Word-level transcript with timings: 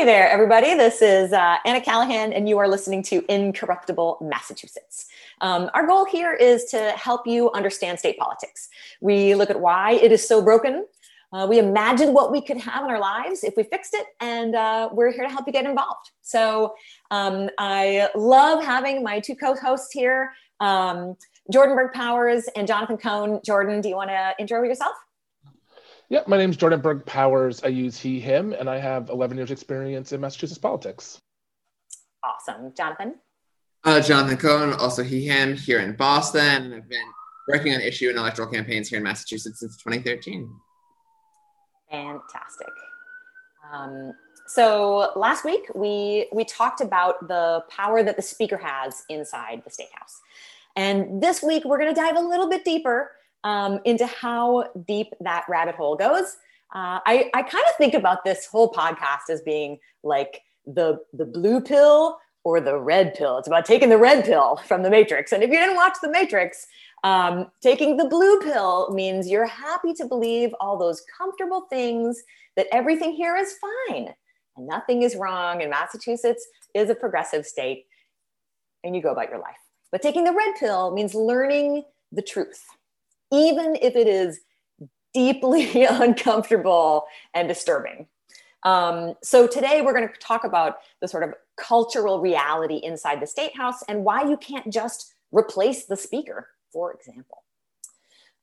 Hey 0.00 0.06
there, 0.06 0.30
everybody. 0.30 0.72
This 0.72 1.02
is 1.02 1.30
uh, 1.34 1.56
Anna 1.66 1.78
Callahan, 1.78 2.32
and 2.32 2.48
you 2.48 2.56
are 2.56 2.66
listening 2.66 3.02
to 3.02 3.22
Incorruptible 3.28 4.16
Massachusetts. 4.22 5.04
Um, 5.42 5.68
our 5.74 5.86
goal 5.86 6.06
here 6.06 6.32
is 6.32 6.64
to 6.70 6.92
help 6.92 7.26
you 7.26 7.50
understand 7.52 7.98
state 7.98 8.16
politics. 8.16 8.70
We 9.02 9.34
look 9.34 9.50
at 9.50 9.60
why 9.60 9.92
it 9.92 10.10
is 10.10 10.26
so 10.26 10.40
broken. 10.40 10.86
Uh, 11.34 11.46
we 11.50 11.58
imagine 11.58 12.14
what 12.14 12.32
we 12.32 12.40
could 12.40 12.56
have 12.56 12.82
in 12.82 12.90
our 12.90 12.98
lives 12.98 13.44
if 13.44 13.58
we 13.58 13.62
fixed 13.62 13.92
it, 13.92 14.06
and 14.22 14.54
uh, 14.54 14.88
we're 14.90 15.12
here 15.12 15.24
to 15.24 15.28
help 15.28 15.46
you 15.46 15.52
get 15.52 15.66
involved. 15.66 16.12
So 16.22 16.76
um, 17.10 17.50
I 17.58 18.08
love 18.14 18.64
having 18.64 19.02
my 19.02 19.20
two 19.20 19.36
co 19.36 19.54
hosts 19.54 19.92
here, 19.92 20.32
um, 20.60 21.14
Jordan 21.52 21.76
Berg 21.76 21.92
Powers 21.92 22.48
and 22.56 22.66
Jonathan 22.66 22.96
Cohn. 22.96 23.38
Jordan, 23.44 23.82
do 23.82 23.90
you 23.90 23.96
want 23.96 24.08
to 24.08 24.32
intro 24.38 24.62
yourself? 24.62 24.94
Yeah, 26.10 26.22
my 26.26 26.36
name 26.36 26.50
is 26.50 26.56
Jordan 26.56 26.80
Berg 26.80 27.06
Powers. 27.06 27.62
I 27.62 27.68
use 27.68 27.96
he, 27.96 28.18
him, 28.18 28.52
and 28.52 28.68
I 28.68 28.78
have 28.78 29.10
11 29.10 29.36
years 29.36 29.52
experience 29.52 30.10
in 30.10 30.20
Massachusetts 30.20 30.58
politics. 30.58 31.20
Awesome. 32.24 32.72
Jonathan? 32.76 33.14
Uh, 33.84 34.00
Jonathan 34.00 34.36
Cohn, 34.36 34.72
also 34.72 35.04
he, 35.04 35.24
him, 35.24 35.56
here 35.56 35.78
in 35.78 35.94
Boston, 35.94 36.64
and 36.64 36.74
I've 36.74 36.88
been 36.88 37.06
working 37.46 37.72
on 37.74 37.80
issue 37.80 38.08
and 38.08 38.18
electoral 38.18 38.50
campaigns 38.50 38.88
here 38.88 38.96
in 38.96 39.04
Massachusetts 39.04 39.60
since 39.60 39.76
2013. 39.76 40.52
Fantastic. 41.92 42.72
Um, 43.72 44.12
so 44.48 45.12
last 45.14 45.44
week 45.44 45.62
we 45.76 46.28
we 46.32 46.44
talked 46.44 46.80
about 46.80 47.28
the 47.28 47.62
power 47.70 48.02
that 48.02 48.16
the 48.16 48.22
speaker 48.22 48.56
has 48.56 49.04
inside 49.08 49.62
the 49.64 49.70
state 49.70 49.90
house, 49.94 50.20
and 50.74 51.22
this 51.22 51.40
week 51.40 51.64
we're 51.64 51.78
going 51.78 51.94
to 51.94 52.00
dive 52.00 52.16
a 52.16 52.20
little 52.20 52.48
bit 52.48 52.64
deeper 52.64 53.12
um, 53.44 53.80
into 53.84 54.06
how 54.06 54.64
deep 54.86 55.08
that 55.20 55.44
rabbit 55.48 55.74
hole 55.74 55.96
goes. 55.96 56.36
Uh, 56.74 57.00
I, 57.04 57.30
I 57.34 57.42
kind 57.42 57.64
of 57.68 57.76
think 57.76 57.94
about 57.94 58.24
this 58.24 58.46
whole 58.46 58.72
podcast 58.72 59.30
as 59.30 59.40
being 59.42 59.78
like 60.02 60.42
the, 60.66 61.00
the 61.12 61.24
blue 61.24 61.60
pill 61.60 62.18
or 62.44 62.60
the 62.60 62.78
red 62.78 63.14
pill. 63.14 63.38
It's 63.38 63.48
about 63.48 63.64
taking 63.64 63.88
the 63.88 63.98
red 63.98 64.24
pill 64.24 64.56
from 64.66 64.82
the 64.82 64.90
Matrix. 64.90 65.32
And 65.32 65.42
if 65.42 65.50
you 65.50 65.56
didn't 65.56 65.76
watch 65.76 65.96
the 66.00 66.10
Matrix, 66.10 66.66
um, 67.02 67.50
taking 67.60 67.96
the 67.96 68.06
blue 68.06 68.40
pill 68.40 68.92
means 68.92 69.28
you're 69.28 69.46
happy 69.46 69.92
to 69.94 70.06
believe 70.06 70.54
all 70.60 70.78
those 70.78 71.02
comfortable 71.16 71.62
things 71.70 72.22
that 72.56 72.66
everything 72.72 73.12
here 73.12 73.36
is 73.36 73.54
fine 73.88 74.14
and 74.56 74.66
nothing 74.66 75.02
is 75.02 75.16
wrong. 75.16 75.62
And 75.62 75.70
Massachusetts 75.70 76.46
is 76.74 76.88
a 76.88 76.94
progressive 76.94 77.46
state 77.46 77.86
and 78.84 78.94
you 78.94 79.02
go 79.02 79.12
about 79.12 79.30
your 79.30 79.38
life. 79.38 79.56
But 79.92 80.02
taking 80.02 80.24
the 80.24 80.32
red 80.32 80.54
pill 80.58 80.92
means 80.92 81.14
learning 81.14 81.84
the 82.12 82.22
truth 82.22 82.64
even 83.32 83.76
if 83.80 83.96
it 83.96 84.06
is 84.06 84.40
deeply 85.12 85.84
uncomfortable 85.90 87.06
and 87.34 87.48
disturbing. 87.48 88.06
Um, 88.62 89.14
so 89.22 89.46
today 89.46 89.80
we're 89.80 89.94
going 89.94 90.08
to 90.08 90.14
talk 90.20 90.44
about 90.44 90.78
the 91.00 91.08
sort 91.08 91.22
of 91.22 91.34
cultural 91.56 92.20
reality 92.20 92.76
inside 92.76 93.20
the 93.20 93.26
state 93.26 93.56
house 93.56 93.82
and 93.88 94.04
why 94.04 94.22
you 94.22 94.36
can't 94.36 94.70
just 94.72 95.14
replace 95.32 95.86
the 95.86 95.96
speaker, 95.96 96.48
for 96.72 96.92
example. 96.92 97.42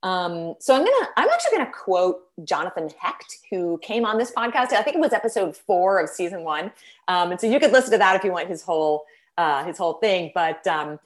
Um, 0.03 0.53
so 0.59 0.75
I'm 0.75 0.83
gonna 0.83 1.09
I'm 1.17 1.27
actually 1.27 1.57
gonna 1.57 1.72
quote 1.72 2.22
Jonathan 2.44 2.89
Hecht, 2.99 3.39
who 3.49 3.79
came 3.81 4.05
on 4.05 4.19
this 4.19 4.31
podcast. 4.31 4.72
I 4.72 4.83
think 4.83 4.95
it 4.95 4.99
was 4.99 5.11
episode 5.11 5.57
four 5.57 5.99
of 5.99 6.09
season 6.09 6.44
one. 6.44 6.72
Um, 7.07 7.31
and 7.31 7.41
so 7.41 7.47
you 7.47 7.59
could 7.59 7.72
listen 7.72 7.91
to 7.91 7.97
that 7.97 8.16
if 8.16 8.23
you 8.23 8.31
want 8.31 8.47
his 8.47 8.61
whole 8.61 9.05
uh, 9.38 9.63
his 9.63 9.77
whole 9.77 9.94
thing. 9.94 10.31
But 10.35 10.66
um, 10.67 10.99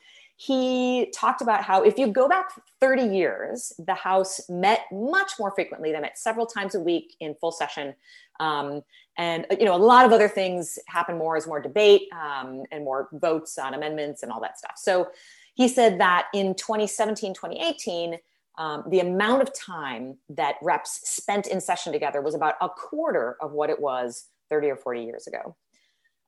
he 0.48 1.12
talked 1.14 1.42
about 1.42 1.64
how 1.64 1.84
if 1.84 2.00
you 2.00 2.08
go 2.08 2.28
back 2.28 2.50
30 2.80 3.16
years, 3.16 3.74
the 3.78 3.94
House 3.94 4.42
met 4.50 4.82
much 4.92 5.34
more 5.38 5.52
frequently. 5.52 5.92
They 5.92 6.00
met 6.00 6.18
several 6.18 6.48
times 6.48 6.74
a 6.74 6.80
week 6.80 7.16
in 7.20 7.36
full 7.36 7.52
session. 7.52 7.94
Um, 8.40 8.82
and 9.18 9.46
you 9.60 9.66
know 9.66 9.76
a 9.76 9.78
lot 9.78 10.06
of 10.06 10.12
other 10.12 10.28
things 10.28 10.80
happen 10.88 11.16
more 11.18 11.38
as 11.38 11.46
more 11.46 11.62
debate 11.62 12.04
um, 12.14 12.64
and 12.72 12.84
more 12.84 13.10
votes 13.14 13.60
on 13.60 13.76
amendments 13.76 14.24
and 14.24 14.32
all 14.32 14.40
that 14.40 14.58
stuff 14.58 14.74
so 14.78 15.10
he 15.54 15.68
said 15.68 16.00
that 16.00 16.28
in 16.34 16.56
2017 16.56 17.34
2018 17.34 18.18
um, 18.58 18.84
the 18.90 19.02
amount 19.02 19.42
of 19.42 19.54
time 19.54 20.18
that 20.30 20.56
reps 20.62 21.02
spent 21.04 21.48
in 21.48 21.60
session 21.60 21.92
together 21.92 22.22
was 22.22 22.36
about 22.36 22.56
a 22.62 22.70
quarter 22.70 23.36
of 23.42 23.52
what 23.52 23.70
it 23.70 23.80
was 23.80 24.30
30 24.50 24.70
or 24.70 24.76
40 24.78 25.04
years 25.04 25.28
ago 25.28 25.56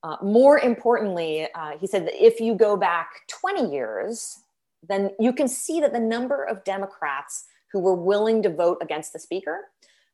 uh, 0.04 0.18
more 0.22 0.60
importantly, 0.60 1.48
uh, 1.56 1.78
he 1.80 1.88
said 1.88 2.06
that 2.06 2.26
if 2.26 2.40
you 2.40 2.56
go 2.56 2.76
back 2.76 3.22
20 3.30 3.72
years, 3.72 4.40
then 4.88 5.12
you 5.20 5.32
can 5.32 5.48
see 5.48 5.80
that 5.80 5.94
the 5.94 6.00
number 6.00 6.44
of 6.44 6.64
Democrats 6.66 7.46
who 7.72 7.80
were 7.80 7.96
willing 7.96 8.44
to 8.44 8.50
vote 8.50 8.78
against 8.82 9.14
the 9.14 9.20
speaker 9.20 9.62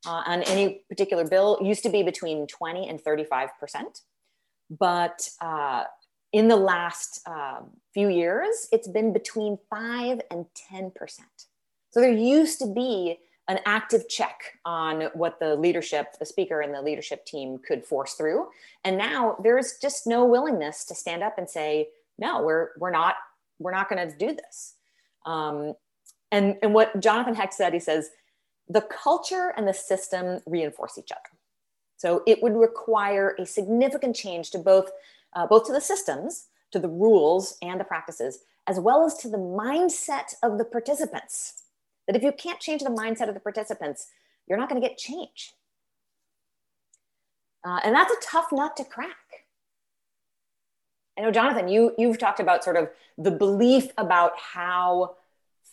uh, 0.06 0.22
on 0.26 0.42
any 0.44 0.84
particular 0.88 1.26
bill 1.26 1.58
used 1.60 1.82
to 1.82 1.88
be 1.88 2.02
between 2.02 2.46
20 2.46 2.88
and 2.88 3.00
35 3.00 3.50
percent. 3.58 4.00
But 4.70 5.28
uh, 5.40 5.84
in 6.32 6.46
the 6.46 6.56
last 6.56 7.20
uh, 7.26 7.60
few 7.92 8.08
years, 8.08 8.68
it's 8.72 8.88
been 8.88 9.12
between 9.12 9.58
5 9.68 10.20
and 10.30 10.46
10 10.70 10.92
percent. 10.92 11.46
So 11.90 12.00
there 12.00 12.12
used 12.12 12.60
to 12.60 12.72
be 12.72 13.18
an 13.50 13.58
active 13.66 14.08
check 14.08 14.60
on 14.64 15.08
what 15.12 15.40
the 15.40 15.56
leadership, 15.56 16.16
the 16.20 16.24
speaker 16.24 16.60
and 16.60 16.72
the 16.72 16.80
leadership 16.80 17.26
team 17.26 17.58
could 17.58 17.84
force 17.84 18.14
through. 18.14 18.46
And 18.84 18.96
now 18.96 19.36
there's 19.42 19.74
just 19.82 20.06
no 20.06 20.24
willingness 20.24 20.84
to 20.84 20.94
stand 20.94 21.24
up 21.24 21.36
and 21.36 21.50
say, 21.50 21.88
no, 22.16 22.42
we're, 22.42 22.68
we're 22.78 22.92
not, 22.92 23.16
we're 23.58 23.72
not 23.72 23.88
going 23.88 24.08
to 24.08 24.16
do 24.16 24.36
this. 24.36 24.74
Um, 25.26 25.74
and, 26.30 26.58
and 26.62 26.72
what 26.72 27.00
Jonathan 27.00 27.34
Hecht 27.34 27.52
said, 27.52 27.74
he 27.74 27.80
says, 27.80 28.10
the 28.68 28.82
culture 28.82 29.52
and 29.56 29.66
the 29.66 29.74
system 29.74 30.38
reinforce 30.46 30.96
each 30.96 31.10
other. 31.10 31.36
So 31.96 32.22
it 32.28 32.40
would 32.44 32.54
require 32.54 33.34
a 33.36 33.44
significant 33.44 34.14
change 34.14 34.52
to 34.52 34.58
both, 34.58 34.92
uh, 35.34 35.48
both 35.48 35.66
to 35.66 35.72
the 35.72 35.80
systems, 35.80 36.46
to 36.70 36.78
the 36.78 36.88
rules 36.88 37.58
and 37.62 37.80
the 37.80 37.84
practices, 37.84 38.44
as 38.68 38.78
well 38.78 39.04
as 39.04 39.16
to 39.16 39.28
the 39.28 39.38
mindset 39.38 40.34
of 40.44 40.56
the 40.56 40.64
participants 40.64 41.64
that 42.06 42.16
if 42.16 42.22
you 42.22 42.32
can't 42.32 42.60
change 42.60 42.82
the 42.82 42.90
mindset 42.90 43.28
of 43.28 43.34
the 43.34 43.40
participants, 43.40 44.08
you're 44.46 44.58
not 44.58 44.68
going 44.68 44.80
to 44.80 44.86
get 44.86 44.98
change. 44.98 45.54
Uh, 47.64 47.80
and 47.84 47.94
that's 47.94 48.12
a 48.12 48.16
tough 48.22 48.46
nut 48.52 48.76
to 48.76 48.84
crack. 48.84 49.16
I 51.18 51.22
know, 51.22 51.30
Jonathan, 51.30 51.68
you, 51.68 51.94
you've 51.98 52.18
talked 52.18 52.40
about 52.40 52.64
sort 52.64 52.76
of 52.76 52.88
the 53.18 53.30
belief 53.30 53.88
about 53.98 54.32
how 54.38 55.16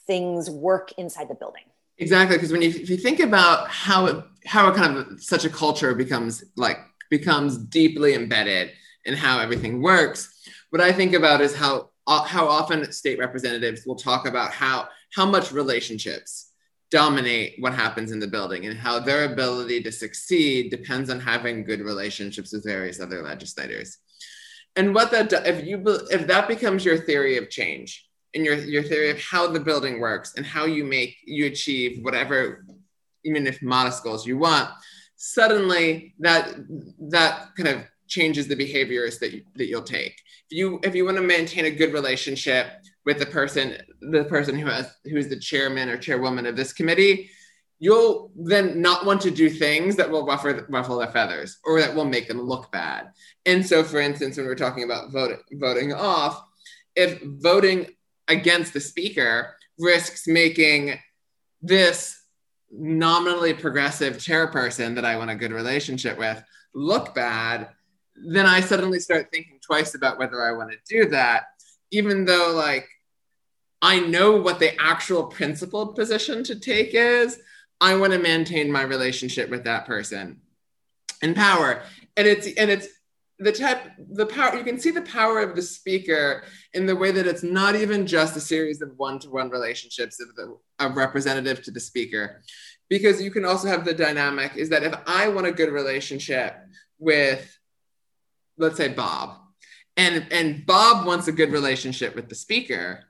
things 0.06 0.50
work 0.50 0.92
inside 0.98 1.30
the 1.30 1.36
building. 1.36 1.64
Exactly, 1.98 2.36
because 2.36 2.52
when 2.52 2.62
you, 2.62 2.70
if 2.70 2.90
you 2.90 2.98
think 2.98 3.20
about 3.20 3.70
how 3.70 4.06
it, 4.06 4.24
how 4.46 4.72
a 4.72 4.76
kind 4.76 4.98
of 4.98 5.22
such 5.22 5.46
a 5.46 5.50
culture 5.50 5.96
becomes 5.96 6.44
like 6.56 6.78
becomes 7.10 7.58
deeply 7.58 8.14
embedded 8.14 8.72
in 9.06 9.16
how 9.16 9.40
everything 9.40 9.82
works, 9.82 10.48
what 10.70 10.82
I 10.82 10.92
think 10.92 11.14
about 11.14 11.42
is 11.42 11.56
how 11.56 11.90
Uh, 12.08 12.24
how 12.24 12.48
often 12.48 12.90
state 12.92 13.20
representatives 13.20 13.86
will 13.86 13.96
talk 13.96 14.26
about 14.26 14.52
how 14.52 14.88
how 15.14 15.26
much 15.26 15.52
relationships 15.52 16.52
dominate 16.90 17.56
what 17.60 17.74
happens 17.74 18.12
in 18.12 18.20
the 18.20 18.28
building 18.28 18.66
and 18.66 18.78
how 18.78 18.98
their 18.98 19.26
ability 19.26 19.84
to 19.84 19.92
succeed 19.92 20.72
depends 20.72 21.10
on 21.10 21.20
having 21.20 21.66
good 21.66 21.82
relationships 21.82 22.54
with 22.54 22.64
various 22.64 23.02
other 23.02 23.22
legislators. 23.22 23.98
And 24.78 24.96
what 24.96 25.12
that 25.12 25.34
if 25.46 25.66
you 25.66 25.84
if 26.10 26.28
that 26.28 26.48
becomes 26.48 26.86
your 26.86 26.98
theory 26.98 27.38
of 27.38 27.50
change 27.50 28.08
and 28.34 28.46
your 28.46 28.56
your 28.56 28.84
theory 28.84 29.10
of 29.10 29.22
how 29.22 29.48
the 29.48 29.60
building 29.60 30.00
works 30.00 30.34
and 30.38 30.46
how 30.46 30.66
you 30.66 30.86
make 30.86 31.18
you 31.26 31.48
achieve 31.48 32.04
whatever 32.04 32.66
even 33.26 33.48
if 33.48 33.62
modest 33.62 34.04
goals 34.04 34.26
you 34.26 34.38
want 34.38 34.70
suddenly 35.16 36.14
that 36.20 36.54
that 37.00 37.50
kind 37.58 37.70
of 37.70 37.84
changes 38.08 38.48
the 38.48 38.56
behaviors 38.56 39.20
that, 39.20 39.34
you, 39.34 39.44
that 39.56 39.68
you'll 39.68 39.82
take. 39.82 40.22
If 40.50 40.58
you 40.58 40.80
if 40.84 40.96
you 40.96 41.06
want 41.06 41.18
to 41.18 41.24
maintain 41.24 41.66
a 41.66 41.72
good 41.72 41.94
relationship 41.94 42.68
with 43.06 43.20
the 43.20 43.26
person 43.26 43.78
the 44.02 44.26
person 44.26 44.58
who 44.58 44.68
has 44.68 44.90
who's 45.06 45.28
the 45.28 45.40
chairman 45.40 45.90
or 45.90 45.98
chairwoman 45.98 46.46
of 46.46 46.56
this 46.56 46.74
committee 46.74 47.30
you'll 47.80 48.32
then 48.36 48.82
not 48.82 49.06
want 49.06 49.22
to 49.22 49.30
do 49.30 49.50
things 49.50 49.96
that 49.96 50.10
will 50.10 50.26
ruffle, 50.26 50.60
ruffle 50.68 50.98
their 50.98 51.12
feathers 51.12 51.60
or 51.64 51.80
that 51.80 51.94
will 51.94 52.06
make 52.06 52.28
them 52.28 52.42
look 52.42 52.72
bad. 52.72 53.12
And 53.46 53.66
so 53.66 53.84
for 53.84 54.00
instance 54.00 54.38
when 54.38 54.46
we're 54.46 54.56
talking 54.56 54.84
about 54.84 55.12
voting 55.12 55.40
voting 55.54 55.94
off 55.94 56.42
if 56.96 57.22
voting 57.22 57.88
against 58.28 58.74
the 58.74 58.80
speaker 58.80 59.56
risks 59.78 60.28
making 60.28 61.00
this 61.62 62.24
nominally 62.72 63.54
progressive 63.54 64.18
chairperson 64.18 64.96
that 64.96 65.06
i 65.06 65.16
want 65.16 65.30
a 65.30 65.36
good 65.36 65.54
relationship 65.54 66.18
with 66.18 66.44
look 66.74 67.16
bad 67.16 67.70
then 68.26 68.46
i 68.46 68.60
suddenly 68.60 69.00
start 69.00 69.30
thinking 69.32 69.60
twice 69.66 69.96
about 69.96 70.18
whether 70.18 70.42
i 70.42 70.52
want 70.52 70.72
to 70.72 70.78
do 70.90 71.10
that 71.10 71.44
even 71.92 72.26
though 72.26 72.54
like 72.56 72.88
I 73.82 74.00
know 74.00 74.38
what 74.38 74.60
the 74.60 74.80
actual 74.82 75.26
principled 75.26 75.96
position 75.96 76.44
to 76.46 76.60
take 76.60 76.94
is. 76.94 77.40
I 77.80 77.96
want 77.96 78.14
to 78.14 78.20
maintain 78.20 78.72
my 78.72 78.82
relationship 78.82 79.50
with 79.50 79.64
that 79.66 79.86
person 79.86 80.42
in 81.22 81.36
power. 81.36 81.84
And 82.16 82.28
it's 82.28 82.48
and 82.58 82.72
it's 82.72 82.88
the 83.40 83.52
type 83.52 83.84
the 84.14 84.26
power 84.26 84.58
you 84.58 84.64
can 84.64 84.80
see 84.80 84.90
the 84.90 85.04
power 85.04 85.42
of 85.42 85.56
the 85.56 85.62
speaker 85.62 86.44
in 86.74 86.88
the 86.88 86.96
way 86.96 87.12
that 87.12 87.28
it's 87.28 87.44
not 87.44 87.76
even 87.76 88.08
just 88.08 88.36
a 88.36 88.40
series 88.42 88.82
of 88.82 88.98
one-to-one 88.98 89.52
relationships 89.52 90.20
of 90.20 90.36
the 90.36 90.58
of 90.80 90.98
representative 90.98 91.62
to 91.62 91.70
the 91.70 91.80
speaker 91.80 92.42
because 92.90 93.22
you 93.22 93.30
can 93.30 93.46
also 93.46 93.68
have 93.68 93.86
the 93.86 93.94
dynamic 93.94 94.58
is 94.58 94.70
that 94.70 94.82
if 94.82 94.96
i 95.06 95.28
want 95.28 95.46
a 95.46 95.52
good 95.52 95.72
relationship 95.72 96.56
with 96.98 97.57
let's 98.58 98.78
say 98.78 98.90
Bob, 98.90 99.38
and 99.96 100.26
and 100.32 100.66
Bob 100.66 101.06
wants 101.06 101.28
a 101.28 101.32
good 101.32 101.52
relationship 101.52 102.16
with 102.16 102.30
the 102.30 102.36
speaker, 102.36 103.04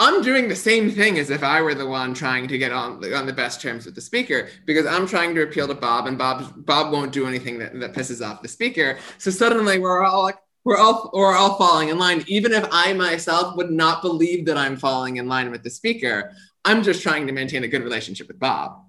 I'm 0.00 0.22
doing 0.22 0.48
the 0.48 0.56
same 0.56 0.90
thing 0.90 1.18
as 1.18 1.30
if 1.30 1.42
I 1.42 1.60
were 1.60 1.74
the 1.74 1.86
one 1.86 2.14
trying 2.14 2.46
to 2.48 2.58
get 2.58 2.70
on 2.70 3.04
on 3.12 3.26
the 3.26 3.32
best 3.32 3.60
terms 3.60 3.84
with 3.84 3.96
the 3.96 4.00
speaker 4.00 4.48
because 4.64 4.86
I'm 4.86 5.08
trying 5.08 5.34
to 5.34 5.42
appeal 5.42 5.66
to 5.66 5.74
Bob 5.74 6.06
and 6.06 6.16
Bob 6.16 6.64
Bob 6.64 6.92
won't 6.92 7.12
do 7.12 7.26
anything 7.26 7.58
that, 7.58 7.78
that 7.80 7.94
pisses 7.94 8.24
off 8.24 8.40
the 8.40 8.48
speaker. 8.48 8.98
So 9.18 9.30
suddenly 9.32 9.80
we're 9.80 10.04
all 10.04 10.22
like 10.22 10.38
we're 10.64 10.76
all 10.76 11.10
we're 11.12 11.34
all 11.34 11.56
falling 11.56 11.88
in 11.88 11.98
line, 11.98 12.24
even 12.28 12.52
if 12.52 12.64
I 12.70 12.92
myself 12.92 13.56
would 13.56 13.70
not 13.70 14.02
believe 14.02 14.46
that 14.46 14.56
I'm 14.56 14.76
falling 14.76 15.16
in 15.16 15.26
line 15.26 15.50
with 15.50 15.64
the 15.64 15.70
speaker. 15.70 16.32
I'm 16.64 16.82
just 16.82 17.02
trying 17.02 17.26
to 17.26 17.32
maintain 17.32 17.64
a 17.64 17.68
good 17.68 17.82
relationship 17.82 18.28
with 18.28 18.38
Bob. 18.38 18.84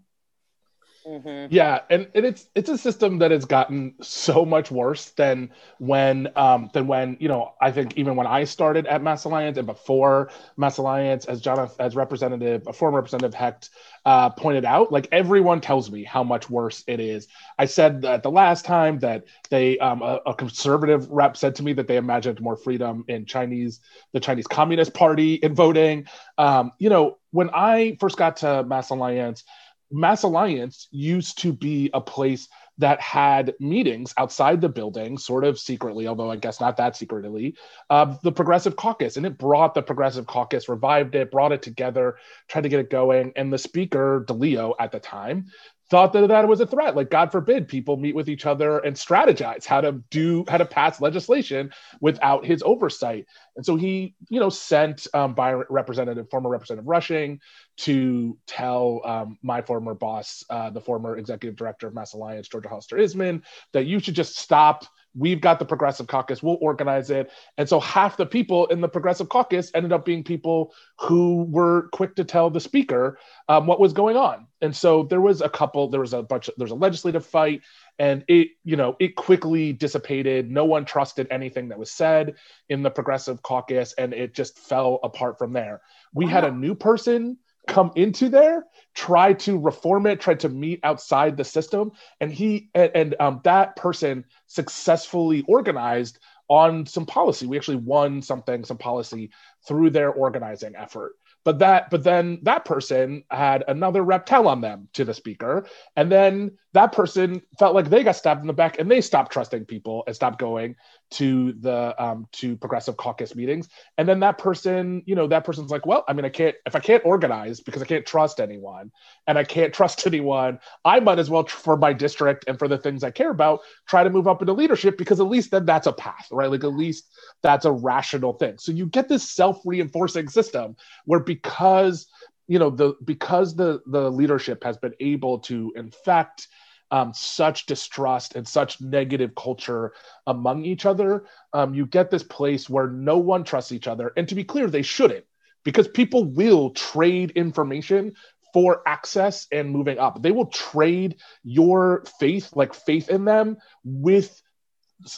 Mm-hmm. 1.10 1.52
Yeah, 1.52 1.80
and, 1.90 2.08
and 2.14 2.24
it's 2.24 2.50
it's 2.54 2.70
a 2.70 2.78
system 2.78 3.18
that 3.18 3.32
has 3.32 3.44
gotten 3.44 3.96
so 4.00 4.46
much 4.46 4.70
worse 4.70 5.10
than 5.12 5.50
when 5.80 6.30
um, 6.36 6.70
than 6.72 6.86
when 6.86 7.18
you 7.20 7.28
know 7.28 7.54
I 7.60 7.72
think 7.72 7.98
even 7.98 8.16
when 8.16 8.28
I 8.28 8.44
started 8.44 8.86
at 8.86 9.02
Mass 9.02 9.24
Alliance 9.24 9.58
and 9.58 9.66
before 9.66 10.30
Mass 10.56 10.78
Alliance, 10.78 11.26
as 11.26 11.42
Jonathan 11.42 11.78
as 11.80 11.96
representative, 11.96 12.68
a 12.68 12.74
former 12.74 12.98
representative 12.98 13.34
Hecht 13.34 13.72
uh, 14.06 14.30
pointed 14.30 14.66
out, 14.66 14.92
like 14.92 15.08
everyone 15.12 15.62
tells 15.62 15.90
me 15.90 16.04
how 16.04 16.24
much 16.24 16.48
worse 16.48 16.84
it 16.86 17.00
is. 17.00 17.28
I 17.58 17.66
said 17.66 18.04
that 18.04 18.22
the 18.22 18.32
last 18.32 18.64
time 18.64 19.00
that 19.00 19.24
they 19.50 19.80
um, 19.80 20.04
a, 20.04 20.20
a 20.28 20.36
conservative 20.36 21.10
rep 21.10 21.36
said 21.38 21.56
to 21.56 21.64
me 21.64 21.74
that 21.74 21.88
they 21.88 21.98
imagined 21.98 22.40
more 22.40 22.56
freedom 22.56 23.04
in 23.08 23.26
Chinese 23.26 23.80
the 24.14 24.20
Chinese 24.20 24.46
Communist 24.46 24.94
Party 24.94 25.36
in 25.36 25.56
voting. 25.56 26.06
Um, 26.38 26.72
you 26.78 26.90
know, 26.90 27.18
when 27.32 27.50
I 27.52 27.98
first 28.00 28.16
got 28.16 28.38
to 28.38 28.64
Mass 28.64 28.92
Alliance 28.92 29.44
Mass 29.92 30.24
Alliance 30.24 30.88
used 30.92 31.40
to 31.40 31.54
be 31.54 31.90
a 31.94 32.02
place 32.02 32.48
that 32.78 33.02
had 33.02 33.54
meetings 33.60 34.14
outside 34.18 34.62
the 34.62 34.70
building, 34.70 35.18
sort 35.18 35.44
of 35.44 35.60
secretly, 35.60 36.08
although 36.08 36.32
I 36.32 36.38
guess 36.38 36.62
not 36.62 36.78
that 36.78 36.96
secretly, 36.96 37.56
the 37.90 38.32
Progressive 38.34 38.76
Caucus. 38.76 39.18
And 39.18 39.26
it 39.26 39.38
brought 39.38 39.74
the 39.74 39.82
Progressive 39.82 40.26
Caucus, 40.28 40.70
revived 40.70 41.16
it, 41.16 41.32
brought 41.32 41.52
it 41.52 41.62
together, 41.62 42.18
tried 42.48 42.62
to 42.62 42.70
get 42.70 42.80
it 42.80 42.90
going. 42.90 43.34
And 43.36 43.52
the 43.52 43.58
speaker, 43.58 44.24
DeLeo, 44.28 44.76
at 44.80 44.92
the 44.92 45.00
time, 45.00 45.48
thought 45.90 46.14
that 46.14 46.28
that 46.28 46.48
was 46.48 46.62
a 46.62 46.68
threat. 46.68 46.96
Like, 46.96 47.10
God 47.10 47.32
forbid 47.32 47.68
people 47.68 47.98
meet 47.98 48.16
with 48.16 48.30
each 48.30 48.46
other 48.46 48.80
and 48.80 48.96
strategize 48.96 49.66
how 49.66 49.82
to 49.82 49.94
do, 50.10 50.46
how 50.48 50.58
to 50.58 50.66
pass 50.66 51.02
legislation 51.02 51.72
without 52.00 52.46
his 52.46 52.62
oversight. 52.64 53.26
And 53.56 53.66
so 53.66 53.76
he, 53.76 54.16
you 54.30 54.40
know, 54.40 54.50
sent 54.50 55.08
um, 55.14 55.34
by 55.34 55.54
Representative, 55.54 56.30
former 56.30 56.50
Representative 56.50 56.88
Rushing 56.88 57.40
to 57.78 58.38
tell 58.46 59.02
um, 59.04 59.38
my 59.42 59.62
former 59.62 59.94
boss, 59.94 60.44
uh, 60.50 60.70
the 60.70 60.82
former 60.82 61.18
executive 61.18 61.56
director 61.56 61.88
of 61.88 61.94
Mass 61.94 62.14
Alliance, 62.14 62.48
Georgia 62.48 62.70
Hollister 62.70 62.98
Isman, 62.98 63.42
that 63.74 63.86
you 63.86 64.00
should 64.00 64.16
just 64.16 64.38
stop 64.38 64.86
We've 65.16 65.42
got 65.42 65.60
the 65.60 65.66
Progressive 65.66 66.08
Caucus, 66.08 66.44
we'll 66.44 66.60
organize 66.62 67.10
it. 67.10 67.32
And 67.58 67.68
so 67.68 67.80
half 67.80 68.16
the 68.18 68.26
people 68.26 68.68
in 68.68 68.80
the 68.80 68.88
Progressive 68.88 69.30
Caucus 69.30 69.72
ended 69.74 69.92
up 69.92 70.06
being 70.06 70.24
people 70.24 70.74
who 71.00 71.44
were 71.50 71.90
quick 71.92 72.16
to 72.16 72.24
tell 72.24 72.50
the 72.50 72.60
speaker 72.60 73.18
um, 73.48 73.66
what 73.66 73.80
was 73.80 73.92
going 73.94 74.18
on. 74.18 74.46
And 74.62 74.76
so 74.76 75.04
there 75.04 75.22
was 75.22 75.42
a 75.42 75.50
couple, 75.50 75.88
there 75.90 76.02
was 76.02 76.14
a 76.14 76.22
bunch, 76.22 76.48
of, 76.48 76.56
there 76.58 76.66
was 76.66 76.72
a 76.72 76.76
legislative 76.76 77.26
fight, 77.26 77.62
and 77.98 78.24
it, 78.28 78.50
you 78.64 78.76
know, 78.76 78.96
it 79.00 79.16
quickly 79.16 79.74
dissipated. 79.74 80.52
No 80.52 80.66
one 80.66 80.86
trusted 80.86 81.28
anything 81.32 81.70
that 81.70 81.80
was 81.80 81.92
said 81.92 82.36
in 82.68 82.84
the 82.84 82.90
Progressive 82.90 83.42
Caucus, 83.42 83.94
and 83.94 84.14
it 84.14 84.34
just 84.34 84.60
fell 84.60 85.00
apart 85.04 85.38
from 85.38 85.54
there. 85.54 85.82
We 86.14 86.26
wow. 86.26 86.32
had 86.32 86.44
a 86.46 86.52
new 86.52 86.76
person 86.76 87.38
come 87.68 87.92
into 87.96 88.30
there 88.30 88.66
try 88.96 89.32
to 89.32 89.58
reform 89.58 90.08
it 90.08 90.20
try 90.20 90.34
to 90.34 90.50
meet 90.50 90.80
outside 90.84 91.38
the 91.38 91.44
system 91.44 91.92
and 92.20 92.32
he 92.32 92.70
and, 92.74 92.92
and 92.96 93.16
um, 93.20 93.40
that 93.44 93.76
person 93.76 94.26
successfully 94.48 95.44
organized 95.48 96.18
on 96.48 96.86
some 96.86 97.06
policy 97.06 97.46
we 97.46 97.58
actually 97.58 97.78
won 97.78 98.24
something 98.24 98.66
some 98.66 98.78
policy 98.78 99.30
through 99.68 99.92
their 99.92 100.12
organizing 100.12 100.76
effort 100.76 101.14
but 101.44 101.60
that 101.60 101.90
but 101.90 102.04
then 102.04 102.40
that 102.44 102.66
person 102.66 103.24
had 103.30 103.64
another 103.68 104.04
rep 104.04 104.26
tell 104.26 104.48
on 104.48 104.62
them 104.62 104.88
to 104.94 105.06
the 105.06 105.14
speaker. 105.14 105.66
And 105.96 106.12
then 106.12 106.58
that 106.74 106.92
person 106.92 107.42
felt 107.58 107.76
like 107.76 107.90
they 107.90 108.04
got 108.04 108.16
stabbed 108.16 108.42
in 108.42 108.48
the 108.48 108.54
back 108.54 108.80
and 108.80 108.90
they 108.90 109.02
stopped 109.02 109.32
trusting 109.32 109.66
people 109.66 110.04
and 110.08 110.16
stopped 110.16 110.40
going 110.40 110.76
to 111.12 111.54
the 111.54 111.96
um, 112.02 112.28
to 112.32 112.56
progressive 112.58 112.98
caucus 112.98 113.36
meetings. 113.36 113.68
And 113.98 114.08
then 114.08 114.20
that 114.22 114.38
person 114.38 115.04
you 115.06 115.16
know 115.16 115.28
that 115.28 115.44
person's 115.44 115.72
like 115.72 115.86
well 115.86 116.04
i 116.08 116.14
mean 116.14 116.26
i 116.26 116.30
can't 116.30 116.56
if 116.66 116.76
i 116.76 116.80
can't 116.80 117.06
organize 117.06 117.60
because 117.60 117.82
i 117.82 117.86
can't 117.86 118.06
trust 118.06 118.40
anyone 118.40 118.92
and 119.28 119.38
i 119.38 119.44
can't 119.44 119.74
trust 119.80 120.06
anyone 120.08 120.60
i 120.86 121.00
might 121.00 121.20
as 121.20 121.30
well 121.30 121.46
for 121.46 121.78
my 121.78 121.94
district 121.94 122.46
and 122.48 122.60
for 122.60 122.68
the 122.68 122.78
things 122.78 123.04
i 123.04 123.12
care 123.12 123.32
about 123.32 123.60
try 123.88 124.04
to 124.04 124.10
move 124.10 124.28
up 124.28 124.42
into 124.42 124.54
leadership 124.54 124.98
because 124.98 125.20
at 125.20 125.28
least 125.28 125.52
then 125.52 125.66
that's 125.66 125.88
a 125.88 125.94
path 125.94 126.28
right? 126.32 126.50
Like 126.50 126.64
at 126.64 126.74
least 126.74 127.10
that's 127.42 127.66
a 127.66 127.72
rational 127.72 128.34
thing. 128.34 128.58
So 128.58 128.72
you 128.72 128.86
get 128.86 129.08
this 129.08 129.30
self-reinforcing 129.30 130.30
system 130.30 130.76
where 131.06 131.20
because 131.20 132.08
you 132.50 132.60
know 132.60 132.72
the 132.72 132.96
because 133.06 133.56
the 133.56 133.82
the 133.86 134.10
leadership 134.12 134.64
has 134.64 134.76
been 134.76 134.96
able 135.00 135.40
to 135.40 135.72
infect 135.76 136.48
um, 136.92 137.14
such 137.14 137.68
distrust 137.68 138.36
and 138.36 138.48
such 138.48 138.82
negative 138.82 139.36
culture 139.36 139.94
among 140.26 140.66
each 140.66 140.88
other, 140.88 141.26
um, 141.54 141.76
you 141.76 141.86
get 141.86 142.10
this 142.10 142.24
place 142.24 142.68
where 142.68 142.88
no 142.88 143.20
one 143.20 143.44
trusts 143.44 143.72
each 143.72 143.88
other. 143.88 144.12
And 144.18 144.28
to 144.28 144.34
be 144.34 144.44
clear, 144.44 144.68
they 144.68 144.82
shouldn't, 144.82 145.26
because 145.64 145.88
people 145.88 146.26
will 146.26 146.72
trade 146.72 147.30
information 147.36 148.14
for 148.52 148.82
access 148.88 149.46
and 149.52 149.70
moving 149.70 150.00
up. 150.00 150.24
They 150.24 150.32
will 150.32 150.48
trade 150.48 151.18
your 151.44 152.04
faith, 152.20 152.50
like 152.56 152.74
faith 152.74 153.10
in 153.10 153.24
them, 153.24 153.58
with 153.84 154.42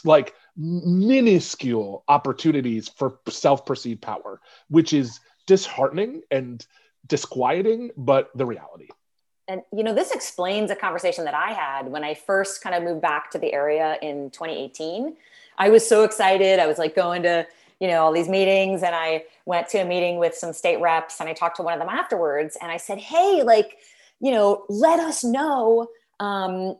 like 0.04 0.34
minuscule 0.56 2.04
opportunities 2.06 2.90
for 2.90 3.18
self 3.30 3.64
perceived 3.64 4.02
power, 4.02 4.42
which 4.68 4.92
is 4.92 5.20
disheartening 5.46 6.20
and 6.30 6.64
disquieting, 7.06 7.90
but 7.96 8.30
the 8.34 8.46
reality. 8.46 8.88
And 9.48 9.62
you 9.72 9.82
know 9.82 9.92
this 9.92 10.12
explains 10.12 10.70
a 10.70 10.76
conversation 10.76 11.24
that 11.24 11.34
i 11.34 11.52
had 11.52 11.88
when 11.88 12.04
i 12.04 12.14
first 12.14 12.62
kind 12.62 12.76
of 12.76 12.82
moved 12.84 13.02
back 13.02 13.28
to 13.32 13.38
the 13.38 13.52
area 13.52 13.98
in 14.00 14.30
2018 14.30 15.16
i 15.58 15.68
was 15.68 15.86
so 15.86 16.04
excited. 16.04 16.60
I 16.60 16.66
was 16.66 16.78
like 16.78 16.94
going 16.94 17.24
to 17.24 17.46
you 17.80 17.88
know 17.88 18.04
all 18.04 18.12
these 18.12 18.28
meetings 18.28 18.84
and 18.84 18.94
i 18.94 19.24
went 19.44 19.68
to 19.70 19.78
a 19.78 19.84
meeting 19.84 20.18
with 20.18 20.36
some 20.36 20.52
state 20.52 20.80
reps 20.80 21.18
and 21.18 21.28
i 21.28 21.32
talked 21.32 21.56
to 21.56 21.62
one 21.62 21.74
of 21.74 21.80
them 21.80 21.88
afterwards 21.88 22.56
and 22.62 22.70
i 22.70 22.76
said 22.76 22.98
hey 22.98 23.42
like 23.42 23.78
you 24.20 24.30
know 24.30 24.64
let 24.68 25.00
us 25.00 25.24
know 25.24 25.88
um, 26.20 26.76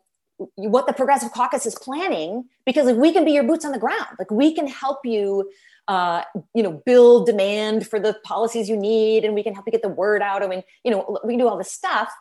what 0.55 0.87
the 0.87 0.93
progressive 0.93 1.33
caucus 1.33 1.67
is 1.67 1.75
planning 1.75 2.45
because 2.65 2.87
like 2.87 2.97
we 2.97 3.13
can 3.13 3.25
be 3.25 3.33
your 3.33 3.43
boots 3.43 3.65
on 3.65 3.73
the 3.73 3.79
ground 3.79 4.17
like 4.19 4.31
we 4.31 4.55
can 4.55 4.69
help 4.69 5.01
you 5.05 5.51
uh, 5.89 6.23
you 6.55 6.63
know 6.63 6.83
build 6.87 7.27
demand 7.27 7.87
for 7.87 7.99
the 7.99 8.17
policies 8.25 8.69
you 8.69 8.77
need 8.77 9.25
and 9.25 9.35
we 9.35 9.43
can 9.43 9.53
help 9.53 9.67
you 9.67 9.73
get 9.73 9.83
the 9.83 9.89
word 9.89 10.23
out 10.23 10.43
i 10.43 10.47
mean 10.47 10.63
you 10.85 10.91
know 10.91 11.19
we 11.25 11.37
do 11.37 11.49
all 11.49 11.59
this 11.59 11.73
stuff 11.73 12.13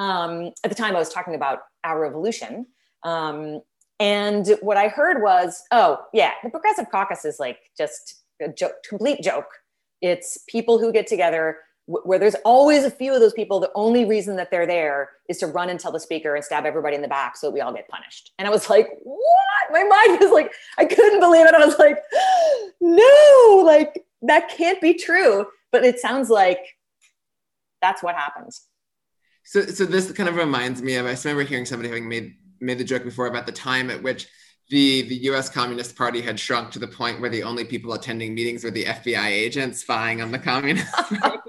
um, 0.00 0.52
at 0.64 0.70
the 0.70 0.74
time, 0.74 0.96
I 0.96 0.98
was 0.98 1.12
talking 1.12 1.34
about 1.34 1.58
our 1.84 2.00
revolution. 2.00 2.66
Um, 3.02 3.60
and 3.98 4.56
what 4.62 4.78
I 4.78 4.88
heard 4.88 5.22
was, 5.22 5.62
oh, 5.72 5.98
yeah, 6.14 6.32
the 6.42 6.48
Progressive 6.48 6.86
Caucus 6.90 7.26
is 7.26 7.38
like 7.38 7.58
just 7.76 8.22
a 8.40 8.48
joke, 8.48 8.72
complete 8.88 9.20
joke. 9.22 9.48
It's 10.00 10.38
people 10.48 10.78
who 10.78 10.90
get 10.90 11.06
together 11.06 11.58
where 11.90 12.18
there's 12.18 12.36
always 12.44 12.84
a 12.84 12.90
few 12.90 13.12
of 13.12 13.20
those 13.20 13.32
people. 13.32 13.58
The 13.58 13.70
only 13.74 14.04
reason 14.04 14.36
that 14.36 14.50
they're 14.50 14.66
there 14.66 15.10
is 15.28 15.38
to 15.38 15.46
run 15.46 15.70
and 15.70 15.80
tell 15.80 15.90
the 15.90 16.00
speaker 16.00 16.34
and 16.34 16.44
stab 16.44 16.64
everybody 16.64 16.94
in 16.94 17.02
the 17.02 17.08
back 17.08 17.36
so 17.36 17.48
that 17.48 17.52
we 17.52 17.60
all 17.60 17.72
get 17.72 17.88
punished. 17.88 18.32
And 18.38 18.46
I 18.46 18.50
was 18.50 18.70
like, 18.70 18.88
what? 19.02 19.72
My 19.72 19.82
mind 19.82 20.20
was 20.20 20.30
like, 20.30 20.52
I 20.78 20.84
couldn't 20.84 21.20
believe 21.20 21.46
it. 21.46 21.54
I 21.54 21.64
was 21.64 21.78
like, 21.78 21.98
no, 22.80 23.62
like 23.64 24.04
that 24.22 24.48
can't 24.48 24.80
be 24.80 24.94
true. 24.94 25.46
But 25.72 25.84
it 25.84 25.98
sounds 25.98 26.30
like 26.30 26.60
that's 27.82 28.02
what 28.02 28.14
happens. 28.14 28.62
So, 29.44 29.62
so 29.62 29.84
this 29.84 30.12
kind 30.12 30.28
of 30.28 30.36
reminds 30.36 30.82
me 30.82 30.96
of 30.96 31.06
I 31.06 31.16
remember 31.24 31.42
hearing 31.42 31.66
somebody 31.66 31.88
having 31.88 32.08
made 32.08 32.34
made 32.60 32.78
the 32.78 32.84
joke 32.84 33.04
before 33.04 33.26
about 33.26 33.46
the 33.46 33.52
time 33.52 33.90
at 33.90 34.02
which 34.02 34.28
the 34.68 35.02
the 35.02 35.16
U.S. 35.24 35.48
Communist 35.48 35.96
Party 35.96 36.20
had 36.20 36.38
shrunk 36.38 36.70
to 36.72 36.78
the 36.78 36.86
point 36.86 37.20
where 37.20 37.30
the 37.30 37.42
only 37.42 37.64
people 37.64 37.92
attending 37.92 38.34
meetings 38.34 38.62
were 38.62 38.70
the 38.70 38.84
FBI 38.84 39.26
agents 39.26 39.80
spying 39.80 40.22
on 40.22 40.30
the 40.30 40.38
communists. 40.38 40.92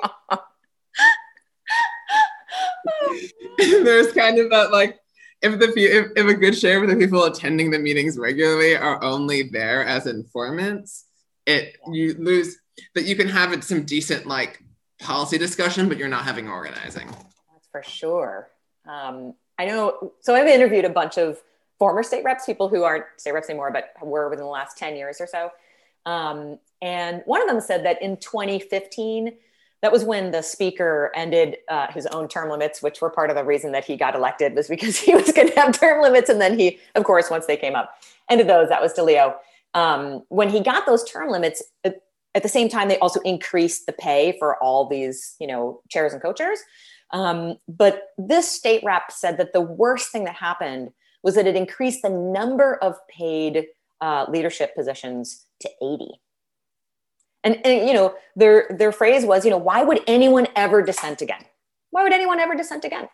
There's 3.85 4.11
kind 4.11 4.39
of 4.39 4.50
that 4.50 4.71
like 4.71 5.00
if 5.41 5.59
the 5.59 5.67
if, 5.67 6.07
if 6.15 6.27
a 6.27 6.33
good 6.33 6.57
share 6.57 6.83
of 6.83 6.89
the 6.89 6.95
people 6.95 7.23
attending 7.23 7.71
the 7.71 7.79
meetings 7.79 8.17
regularly 8.17 8.75
are 8.75 9.03
only 9.03 9.43
there 9.43 9.85
as 9.85 10.07
informants, 10.07 11.05
it 11.45 11.77
you 11.91 12.15
lose 12.19 12.57
that 12.95 13.05
you 13.05 13.15
can 13.15 13.27
have 13.27 13.63
some 13.63 13.83
decent 13.83 14.25
like 14.25 14.63
policy 15.00 15.38
discussion, 15.38 15.89
but 15.89 15.97
you're 15.97 16.07
not 16.07 16.23
having 16.23 16.47
organizing 16.47 17.07
That's 17.07 17.67
for 17.71 17.83
sure. 17.83 18.50
Um, 18.88 19.33
I 19.57 19.65
know. 19.65 20.13
So 20.21 20.35
I've 20.35 20.47
interviewed 20.47 20.85
a 20.85 20.89
bunch 20.89 21.17
of 21.17 21.41
former 21.79 22.03
state 22.03 22.23
reps, 22.23 22.45
people 22.45 22.69
who 22.69 22.83
aren't 22.83 23.05
state 23.17 23.31
reps 23.31 23.50
anymore, 23.50 23.71
but 23.71 23.93
were 24.03 24.29
within 24.29 24.45
the 24.45 24.51
last 24.51 24.77
10 24.77 24.95
years 24.95 25.19
or 25.19 25.27
so. 25.27 25.51
Um, 26.05 26.59
and 26.81 27.21
one 27.25 27.41
of 27.41 27.47
them 27.47 27.61
said 27.61 27.85
that 27.85 28.01
in 28.01 28.17
2015, 28.17 29.33
that 29.81 29.91
was 29.91 30.03
when 30.03 30.31
the 30.31 30.41
speaker 30.41 31.11
ended 31.15 31.57
uh, 31.67 31.88
his 31.91 32.05
own 32.07 32.27
term 32.27 32.50
limits, 32.50 32.81
which 32.81 33.01
were 33.01 33.09
part 33.09 33.29
of 33.29 33.35
the 33.35 33.43
reason 33.43 33.71
that 33.71 33.83
he 33.83 33.97
got 33.97 34.15
elected 34.15 34.55
was 34.55 34.67
because 34.67 34.97
he 35.00 35.15
was 35.15 35.31
going 35.31 35.50
to 35.50 35.59
have 35.59 35.77
term 35.77 36.01
limits. 36.01 36.29
And 36.29 36.39
then 36.39 36.57
he, 36.57 36.79
of 36.95 37.03
course, 37.03 37.29
once 37.29 37.47
they 37.47 37.57
came 37.57 37.75
up, 37.75 37.95
ended 38.29 38.47
those. 38.47 38.69
That 38.69 38.81
was 38.81 38.93
DeLeo. 38.93 39.35
Um, 39.73 40.23
when 40.29 40.50
he 40.50 40.59
got 40.59 40.85
those 40.85 41.03
term 41.03 41.29
limits, 41.29 41.63
at, 41.83 42.01
at, 42.35 42.43
the 42.43 42.50
same 42.50 42.69
time, 42.69 42.89
they 42.89 43.00
also 43.00 43.19
increased 43.21 43.85
the 43.85 43.93
pay 43.93 44.38
for 44.38 44.61
all 44.61 44.88
these, 44.88 45.35
you 45.39 45.47
know, 45.47 45.81
chairs 45.89 46.13
and 46.13 46.21
co-chairs. 46.21 46.59
Um, 47.11 47.55
but 47.67 48.09
this 48.17 48.50
state 48.51 48.83
rep 48.85 49.11
said 49.11 49.38
that 49.38 49.53
the 49.53 49.61
worst 49.61 50.11
thing 50.11 50.25
that 50.25 50.35
happened 50.35 50.91
was 51.23 51.35
that 51.35 51.47
it 51.47 51.55
increased 51.55 52.01
the 52.01 52.09
number 52.09 52.75
of 52.75 52.95
paid 53.07 53.65
uh, 54.01 54.25
leadership 54.29 54.75
positions 54.75 55.45
to 55.61 55.69
80. 55.81 56.19
And, 57.43 57.65
and, 57.65 57.88
you 57.88 57.93
know, 57.93 58.13
their 58.36 58.67
their 58.69 58.91
phrase 58.91 59.25
was, 59.25 59.45
you 59.45 59.51
know, 59.51 59.57
why 59.57 59.83
would 59.83 60.01
anyone 60.07 60.48
ever 60.55 60.81
dissent 60.81 61.21
again? 61.21 61.43
Why 61.89 62.03
would 62.03 62.13
anyone 62.13 62.39
ever 62.39 62.55
dissent 62.55 62.86
again? 62.86 63.10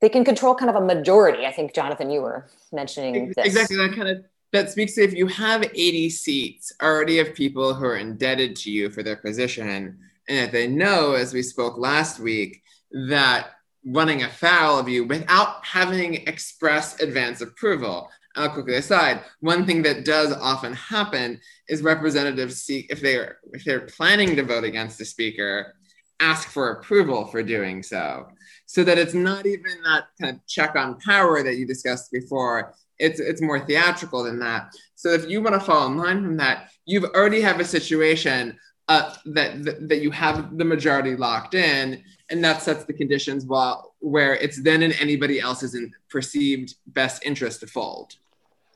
They 0.00 0.08
can 0.08 0.24
control 0.24 0.54
kind 0.54 0.70
of 0.70 0.76
a 0.76 0.80
majority. 0.80 1.46
I 1.46 1.52
think 1.52 1.74
Jonathan, 1.74 2.10
you 2.10 2.20
were 2.20 2.48
mentioning 2.72 3.32
this. 3.36 3.46
Exactly. 3.46 3.76
That 3.76 3.94
kind 3.94 4.08
of 4.08 4.24
that 4.52 4.70
speaks 4.70 4.94
to 4.94 5.02
if 5.02 5.12
you 5.12 5.26
have 5.26 5.64
80 5.64 6.08
seats 6.10 6.72
already 6.80 7.18
of 7.18 7.34
people 7.34 7.74
who 7.74 7.84
are 7.84 7.96
indebted 7.96 8.54
to 8.56 8.70
you 8.70 8.90
for 8.90 9.02
their 9.02 9.16
position, 9.16 9.98
and 10.28 10.46
if 10.46 10.52
they 10.52 10.68
know, 10.68 11.14
as 11.14 11.34
we 11.34 11.42
spoke 11.42 11.76
last 11.76 12.20
week, 12.20 12.62
that 13.08 13.50
running 13.84 14.22
afoul 14.22 14.78
of 14.78 14.88
you 14.88 15.04
without 15.04 15.64
having 15.64 16.14
express 16.26 17.00
advance 17.00 17.40
approval. 17.40 18.10
I'll 18.34 18.50
quickly 18.50 18.74
aside. 18.74 19.22
One 19.40 19.64
thing 19.64 19.82
that 19.82 20.04
does 20.04 20.32
often 20.32 20.74
happen 20.74 21.40
is 21.68 21.82
representatives 21.82 22.62
seek 22.62 22.86
if 22.90 23.00
they 23.00 23.16
are 23.16 23.38
if 23.52 23.64
they're 23.64 23.80
planning 23.80 24.36
to 24.36 24.42
vote 24.42 24.64
against 24.64 24.98
the 24.98 25.04
speaker, 25.04 25.74
ask 26.20 26.48
for 26.48 26.70
approval 26.70 27.26
for 27.26 27.42
doing 27.42 27.82
so, 27.82 28.28
so 28.66 28.84
that 28.84 28.98
it's 28.98 29.14
not 29.14 29.46
even 29.46 29.82
that 29.84 30.04
kind 30.20 30.36
of 30.36 30.46
check 30.46 30.76
on 30.76 30.98
power 31.00 31.42
that 31.42 31.56
you 31.56 31.66
discussed 31.66 32.10
before. 32.12 32.74
It's 32.98 33.20
it's 33.20 33.42
more 33.42 33.60
theatrical 33.60 34.22
than 34.22 34.38
that. 34.40 34.72
So 34.94 35.10
if 35.10 35.28
you 35.28 35.42
want 35.42 35.54
to 35.54 35.60
fall 35.60 35.86
in 35.86 35.96
line 35.96 36.22
from 36.22 36.36
that, 36.38 36.70
you've 36.86 37.04
already 37.04 37.40
have 37.42 37.60
a 37.60 37.64
situation 37.64 38.58
uh, 38.88 39.14
that, 39.26 39.64
that 39.64 39.88
that 39.88 40.02
you 40.02 40.10
have 40.12 40.56
the 40.56 40.64
majority 40.64 41.16
locked 41.16 41.54
in, 41.54 42.02
and 42.30 42.42
that 42.44 42.62
sets 42.62 42.84
the 42.84 42.92
conditions 42.92 43.44
while 43.44 43.94
where 43.98 44.36
it's 44.36 44.62
then 44.62 44.82
in 44.82 44.92
anybody 44.92 45.40
else's 45.40 45.74
in 45.74 45.92
perceived 46.08 46.74
best 46.86 47.24
interest 47.24 47.60
to 47.60 47.66
fold. 47.66 48.14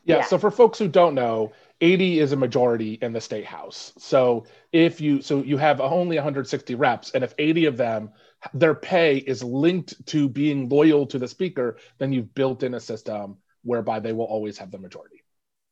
Yeah, 0.04 0.16
yeah. 0.16 0.24
So 0.24 0.38
for 0.38 0.50
folks 0.50 0.78
who 0.78 0.88
don't 0.88 1.14
know, 1.14 1.52
80 1.80 2.20
is 2.20 2.32
a 2.32 2.36
majority 2.36 2.98
in 3.00 3.12
the 3.12 3.20
state 3.20 3.46
house. 3.46 3.92
So 3.98 4.44
if 4.72 5.00
you 5.00 5.22
so 5.22 5.42
you 5.42 5.56
have 5.56 5.80
only 5.80 6.16
160 6.16 6.74
reps, 6.74 7.10
and 7.12 7.24
if 7.24 7.34
80 7.38 7.66
of 7.66 7.76
them 7.76 8.10
their 8.54 8.74
pay 8.74 9.18
is 9.18 9.42
linked 9.42 10.06
to 10.06 10.28
being 10.28 10.68
loyal 10.68 11.06
to 11.06 11.18
the 11.18 11.28
speaker, 11.28 11.76
then 11.98 12.12
you've 12.12 12.34
built 12.34 12.62
in 12.62 12.74
a 12.74 12.80
system 12.80 13.36
whereby 13.62 14.00
they 14.00 14.12
will 14.12 14.24
always 14.24 14.56
have 14.58 14.70
the 14.70 14.78
majority. 14.78 15.22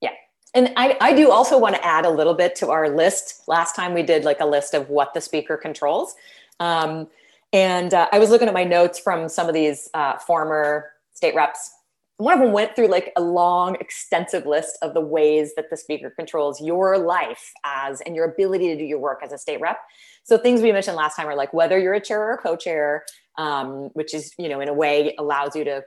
Yeah. 0.00 0.10
And 0.54 0.72
I, 0.76 0.96
I 1.00 1.14
do 1.14 1.30
also 1.30 1.58
want 1.58 1.76
to 1.76 1.84
add 1.84 2.04
a 2.04 2.10
little 2.10 2.34
bit 2.34 2.54
to 2.56 2.70
our 2.70 2.90
list. 2.90 3.42
Last 3.46 3.74
time 3.74 3.94
we 3.94 4.02
did 4.02 4.24
like 4.24 4.40
a 4.40 4.46
list 4.46 4.74
of 4.74 4.90
what 4.90 5.14
the 5.14 5.20
speaker 5.20 5.56
controls. 5.56 6.14
Um, 6.60 7.08
and 7.52 7.94
uh, 7.94 8.08
I 8.12 8.18
was 8.18 8.28
looking 8.28 8.48
at 8.48 8.54
my 8.54 8.64
notes 8.64 8.98
from 8.98 9.28
some 9.28 9.48
of 9.48 9.54
these 9.54 9.88
uh, 9.94 10.18
former 10.18 10.90
state 11.14 11.34
reps 11.34 11.72
one 12.18 12.34
of 12.34 12.40
them 12.40 12.52
went 12.52 12.76
through 12.76 12.88
like 12.88 13.12
a 13.16 13.22
long 13.22 13.76
extensive 13.76 14.44
list 14.44 14.76
of 14.82 14.92
the 14.92 15.00
ways 15.00 15.54
that 15.56 15.70
the 15.70 15.76
speaker 15.76 16.10
controls 16.10 16.60
your 16.60 16.98
life 16.98 17.52
as 17.64 18.00
and 18.02 18.14
your 18.14 18.26
ability 18.26 18.68
to 18.68 18.76
do 18.76 18.84
your 18.84 18.98
work 18.98 19.20
as 19.24 19.32
a 19.32 19.38
state 19.38 19.60
rep. 19.60 19.78
So 20.24 20.36
things 20.36 20.60
we 20.60 20.72
mentioned 20.72 20.96
last 20.96 21.16
time 21.16 21.28
are 21.28 21.36
like 21.36 21.54
whether 21.54 21.78
you're 21.78 21.94
a 21.94 22.00
chair 22.00 22.32
or 22.32 22.36
co-chair 22.36 23.04
um, 23.38 23.90
which 23.94 24.12
is 24.12 24.34
you 24.38 24.48
know 24.48 24.60
in 24.60 24.68
a 24.68 24.74
way 24.74 25.14
allows 25.18 25.56
you 25.56 25.64
to 25.64 25.82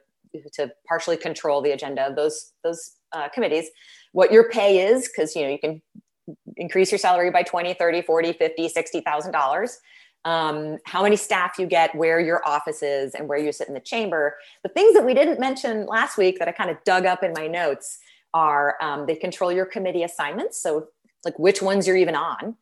to 0.53 0.71
partially 0.87 1.17
control 1.17 1.61
the 1.61 1.71
agenda 1.71 2.03
of 2.03 2.15
those 2.15 2.53
those 2.63 2.95
uh, 3.11 3.27
committees. 3.29 3.69
What 4.13 4.31
your 4.31 4.49
pay 4.49 4.87
is 4.87 5.07
because 5.07 5.35
you 5.35 5.43
know 5.43 5.49
you 5.49 5.59
can 5.59 5.81
increase 6.55 6.91
your 6.91 6.99
salary 6.99 7.29
by 7.29 7.43
20 7.43 7.73
30 7.73 8.01
40 8.03 8.33
50 8.33 8.69
60 8.69 9.01
thousand 9.01 9.31
dollars 9.33 9.79
um, 10.25 10.77
how 10.85 11.03
many 11.03 11.15
staff 11.15 11.57
you 11.57 11.65
get, 11.65 11.95
where 11.95 12.19
your 12.19 12.47
office 12.47 12.83
is, 12.83 13.15
and 13.15 13.27
where 13.27 13.37
you 13.37 13.51
sit 13.51 13.67
in 13.67 13.73
the 13.73 13.79
chamber. 13.79 14.35
The 14.63 14.69
things 14.69 14.93
that 14.93 15.05
we 15.05 15.13
didn't 15.13 15.39
mention 15.39 15.85
last 15.85 16.17
week 16.17 16.39
that 16.39 16.47
I 16.47 16.51
kind 16.51 16.69
of 16.69 16.77
dug 16.83 17.05
up 17.05 17.23
in 17.23 17.33
my 17.33 17.47
notes 17.47 17.99
are 18.33 18.77
um, 18.81 19.05
they 19.07 19.15
control 19.15 19.51
your 19.51 19.65
committee 19.65 20.03
assignments. 20.03 20.61
So, 20.61 20.87
like 21.25 21.37
which 21.37 21.61
ones 21.61 21.85
you're 21.85 21.97
even 21.97 22.15
on. 22.15 22.55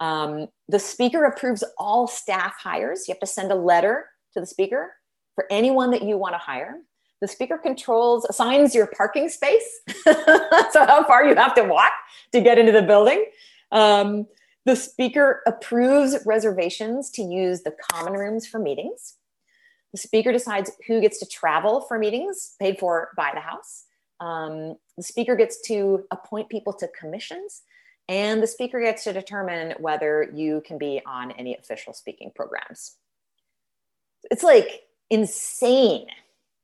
Um, 0.00 0.48
the 0.68 0.78
speaker 0.78 1.24
approves 1.24 1.64
all 1.78 2.06
staff 2.06 2.54
hires. 2.58 3.06
You 3.06 3.14
have 3.14 3.20
to 3.20 3.26
send 3.26 3.52
a 3.52 3.54
letter 3.54 4.06
to 4.34 4.40
the 4.40 4.46
speaker 4.46 4.92
for 5.34 5.46
anyone 5.50 5.90
that 5.92 6.02
you 6.02 6.18
want 6.18 6.34
to 6.34 6.38
hire. 6.38 6.76
The 7.20 7.28
speaker 7.28 7.56
controls, 7.56 8.26
assigns 8.28 8.74
your 8.74 8.86
parking 8.86 9.28
space. 9.28 9.80
so, 10.04 10.84
how 10.86 11.04
far 11.04 11.24
you 11.24 11.34
have 11.36 11.54
to 11.54 11.62
walk 11.62 11.92
to 12.32 12.40
get 12.40 12.58
into 12.58 12.72
the 12.72 12.82
building. 12.82 13.24
Um, 13.70 14.26
the 14.64 14.76
speaker 14.76 15.42
approves 15.46 16.16
reservations 16.24 17.10
to 17.10 17.22
use 17.22 17.62
the 17.62 17.74
common 17.90 18.14
rooms 18.14 18.46
for 18.46 18.58
meetings. 18.58 19.16
The 19.92 19.98
speaker 19.98 20.32
decides 20.32 20.70
who 20.86 21.00
gets 21.00 21.18
to 21.18 21.26
travel 21.26 21.82
for 21.82 21.98
meetings 21.98 22.54
paid 22.60 22.78
for 22.78 23.10
by 23.16 23.32
the 23.34 23.40
House. 23.40 23.84
Um, 24.20 24.76
the 24.96 25.02
speaker 25.02 25.36
gets 25.36 25.60
to 25.62 26.04
appoint 26.10 26.48
people 26.48 26.72
to 26.74 26.88
commissions, 26.88 27.62
and 28.08 28.42
the 28.42 28.46
speaker 28.46 28.80
gets 28.80 29.04
to 29.04 29.12
determine 29.12 29.74
whether 29.80 30.30
you 30.32 30.62
can 30.64 30.78
be 30.78 31.02
on 31.04 31.32
any 31.32 31.56
official 31.56 31.92
speaking 31.92 32.30
programs. 32.34 32.96
It's 34.30 34.44
like 34.44 34.82
insane, 35.10 36.06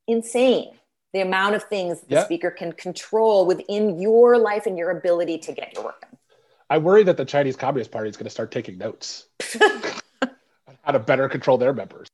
insane 0.06 0.78
the 1.12 1.20
amount 1.20 1.54
of 1.54 1.64
things 1.64 2.00
the 2.02 2.16
yep. 2.16 2.26
speaker 2.26 2.50
can 2.50 2.72
control 2.72 3.46
within 3.46 3.98
your 4.00 4.38
life 4.38 4.66
and 4.66 4.76
your 4.76 4.90
ability 4.90 5.38
to 5.38 5.52
get 5.52 5.74
your 5.74 5.84
work 5.84 6.00
done. 6.00 6.07
I 6.70 6.78
worry 6.78 7.02
that 7.04 7.16
the 7.16 7.24
Chinese 7.24 7.56
Communist 7.56 7.90
Party 7.90 8.10
is 8.10 8.16
going 8.16 8.24
to 8.26 8.30
start 8.30 8.50
taking 8.50 8.78
notes 8.78 9.26
on 9.60 10.36
how 10.82 10.92
to 10.92 10.98
better 10.98 11.28
control 11.28 11.58
their 11.58 11.72
members. 11.72 12.08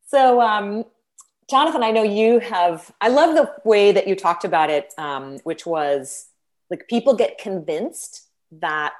so, 0.06 0.40
um, 0.40 0.84
Jonathan, 1.49 1.82
I 1.82 1.90
know 1.90 2.02
you 2.02 2.38
have. 2.40 2.92
I 3.00 3.08
love 3.08 3.34
the 3.34 3.50
way 3.64 3.92
that 3.92 4.06
you 4.06 4.14
talked 4.14 4.44
about 4.44 4.68
it, 4.70 4.92
um, 4.99 5.38
which 5.44 5.66
was 5.66 6.26
like 6.70 6.87
people 6.88 7.14
get 7.14 7.38
convinced 7.38 8.26
that 8.52 8.92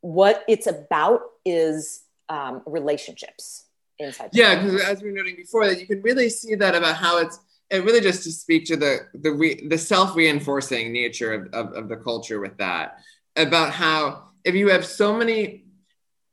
what 0.00 0.44
it's 0.48 0.66
about 0.66 1.20
is 1.44 2.02
um, 2.28 2.62
relationships 2.66 3.64
inside. 3.98 4.30
Yeah, 4.32 4.56
because 4.56 4.82
as 4.82 5.02
we 5.02 5.10
were 5.10 5.16
noting 5.16 5.36
before, 5.36 5.66
that 5.66 5.78
you 5.80 5.86
can 5.86 6.02
really 6.02 6.30
see 6.30 6.54
that 6.56 6.74
about 6.74 6.96
how 6.96 7.18
it's 7.18 7.38
it 7.70 7.84
really 7.84 8.00
just 8.00 8.24
to 8.24 8.32
speak 8.32 8.64
to 8.66 8.76
the 8.76 9.06
the 9.14 9.32
re, 9.32 9.66
the 9.68 9.78
self 9.78 10.16
reinforcing 10.16 10.92
nature 10.92 11.32
of, 11.32 11.54
of, 11.54 11.72
of, 11.74 11.88
the 11.88 11.96
culture 11.96 12.40
with 12.40 12.56
that 12.58 12.98
about 13.36 13.72
how 13.72 14.24
if 14.44 14.54
you 14.54 14.68
have 14.68 14.84
so 14.84 15.16
many 15.16 15.64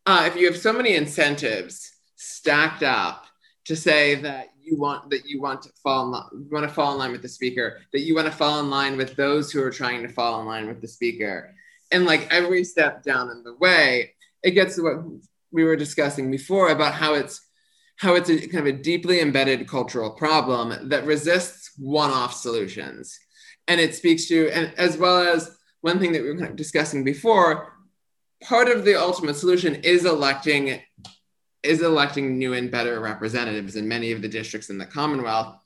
uh, 0.06 0.24
if 0.26 0.36
you 0.36 0.46
have 0.48 0.58
so 0.58 0.74
many 0.74 0.96
incentives 0.96 1.92
stacked 2.16 2.84
up 2.84 3.26
to 3.66 3.76
say 3.76 4.16
that 4.16 4.48
you 4.62 4.78
want 4.78 5.10
that 5.10 5.26
you 5.26 5.42
want 5.42 5.62
to 5.62 5.70
fall 5.84 6.06
in 6.06 6.12
line, 6.12 6.30
you 6.34 6.50
want 6.52 6.68
to 6.68 6.74
fall 6.74 6.92
in 6.94 6.98
line 6.98 7.12
with 7.12 7.22
the 7.22 7.30
speaker 7.30 7.80
that 7.94 8.02
you 8.02 8.16
want 8.16 8.28
to 8.28 8.34
fall 8.34 8.60
in 8.60 8.70
line 8.70 8.98
with 8.98 9.16
those 9.16 9.52
who 9.52 9.62
are 9.62 9.72
trying 9.72 10.02
to 10.02 10.10
fall 10.10 10.42
in 10.42 10.48
line 10.48 10.68
with 10.68 10.82
the 10.82 10.88
speaker. 10.88 11.54
And 11.92 12.06
like 12.06 12.28
every 12.32 12.64
step 12.64 13.04
down 13.04 13.30
in 13.30 13.44
the 13.44 13.56
way 13.56 14.14
it 14.44 14.52
gets 14.52 14.76
to 14.76 14.84
what 14.84 15.22
we 15.52 15.64
were 15.64 15.76
discussing 15.76 16.30
before 16.30 16.70
about 16.70 16.94
how 16.94 17.14
it's 17.14 17.47
how 17.98 18.16
it's 18.16 18.30
a 18.30 18.40
kind 18.48 18.68
of 18.68 18.76
a 18.76 18.78
deeply 18.78 19.22
embedded 19.22 19.68
cultural 19.68 20.12
problem 20.12 20.90
that 20.90 21.06
resists 21.06 21.72
one-off 21.78 22.34
solutions. 22.34 23.20
And 23.68 23.82
it 23.82 23.96
speaks 23.96 24.28
to, 24.28 24.50
and 24.50 24.72
as 24.78 24.98
well 24.98 25.20
as 25.20 25.58
one 25.82 26.00
thing 26.00 26.14
that 26.14 26.22
we 26.22 26.30
were 26.30 26.38
kind 26.38 26.50
of 26.50 26.56
discussing 26.56 27.04
before, 27.04 27.74
part 28.44 28.68
of 28.70 28.86
the 28.86 29.00
ultimate 29.00 29.36
solution 29.36 29.76
is 29.76 30.06
electing 30.06 30.82
is 31.64 31.82
electing 31.82 32.38
new 32.38 32.54
and 32.54 32.72
better 32.72 33.00
representatives 33.00 33.76
in 33.76 33.88
many 33.88 34.12
of 34.12 34.22
the 34.22 34.28
districts 34.28 34.70
in 34.70 34.78
the 34.78 34.86
Commonwealth. 34.86 35.58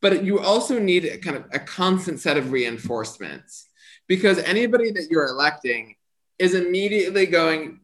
But 0.00 0.24
you 0.24 0.38
also 0.40 0.78
need 0.78 1.04
a 1.04 1.18
kind 1.18 1.36
of 1.36 1.46
a 1.52 1.58
constant 1.58 2.20
set 2.20 2.36
of 2.36 2.52
reinforcements 2.52 3.68
because 4.06 4.38
anybody 4.38 4.90
that 4.92 5.08
you're 5.10 5.26
electing 5.26 5.96
is 6.38 6.54
immediately 6.54 7.26
going 7.26 7.80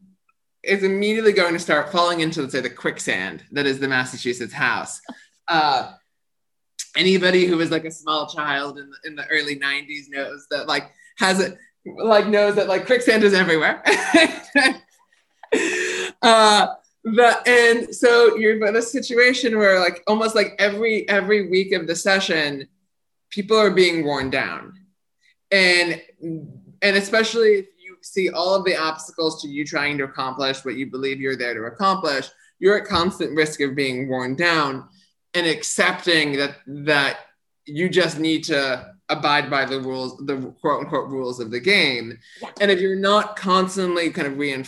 is 0.63 0.83
immediately 0.83 1.31
going 1.31 1.53
to 1.53 1.59
start 1.59 1.91
falling 1.91 2.19
into, 2.19 2.41
let's 2.41 2.53
say, 2.53 2.61
the 2.61 2.69
quicksand 2.69 3.43
that 3.51 3.65
is 3.65 3.79
the 3.79 3.87
Massachusetts 3.87 4.53
House. 4.53 5.01
Uh, 5.47 5.93
anybody 6.97 7.45
who 7.45 7.57
was 7.57 7.71
like 7.71 7.85
a 7.85 7.91
small 7.91 8.27
child 8.27 8.77
in 8.77 8.89
the, 8.89 8.97
in 9.07 9.15
the 9.15 9.25
early 9.27 9.57
90s 9.57 10.09
knows 10.09 10.47
that, 10.51 10.67
like, 10.67 10.91
has 11.17 11.39
it, 11.39 11.57
like, 11.85 12.27
knows 12.27 12.55
that, 12.55 12.67
like, 12.67 12.85
quicksand 12.85 13.23
is 13.23 13.33
everywhere. 13.33 13.81
uh, 16.21 16.67
the, 17.03 17.37
and 17.45 17.95
so 17.95 18.35
you're 18.35 18.65
in 18.65 18.75
a 18.75 18.81
situation 18.81 19.57
where, 19.57 19.79
like, 19.79 20.03
almost 20.07 20.35
like 20.35 20.55
every 20.59 21.07
every 21.07 21.49
week 21.49 21.71
of 21.71 21.87
the 21.87 21.95
session, 21.95 22.67
people 23.29 23.57
are 23.57 23.71
being 23.71 24.03
worn 24.03 24.29
down, 24.29 24.73
and 25.51 26.01
and 26.21 26.97
especially 26.97 27.67
see 28.01 28.29
all 28.29 28.55
of 28.55 28.65
the 28.65 28.75
obstacles 28.75 29.41
to 29.41 29.47
you 29.47 29.65
trying 29.65 29.97
to 29.97 30.05
accomplish 30.05 30.63
what 30.63 30.75
you 30.75 30.89
believe 30.89 31.19
you're 31.19 31.35
there 31.35 31.53
to 31.53 31.63
accomplish, 31.63 32.29
you're 32.59 32.77
at 32.77 32.87
constant 32.87 33.35
risk 33.35 33.61
of 33.61 33.75
being 33.75 34.07
worn 34.09 34.35
down. 34.35 34.87
and 35.33 35.47
accepting 35.47 36.37
that 36.37 36.55
that 36.67 37.17
you 37.65 37.89
just 37.89 38.19
need 38.19 38.43
to 38.45 38.93
abide 39.09 39.49
by 39.49 39.65
the 39.65 39.79
rules, 39.79 40.17
the 40.25 40.37
quote 40.61 40.81
unquote 40.81 41.09
rules 41.09 41.39
of 41.39 41.51
the 41.51 41.59
game. 41.59 42.17
Yeah. 42.41 42.49
And 42.61 42.71
if 42.71 42.79
you're 42.79 42.95
not 42.95 43.35
constantly 43.35 44.09
kind 44.09 44.27
of 44.27 44.37
rein, 44.37 44.65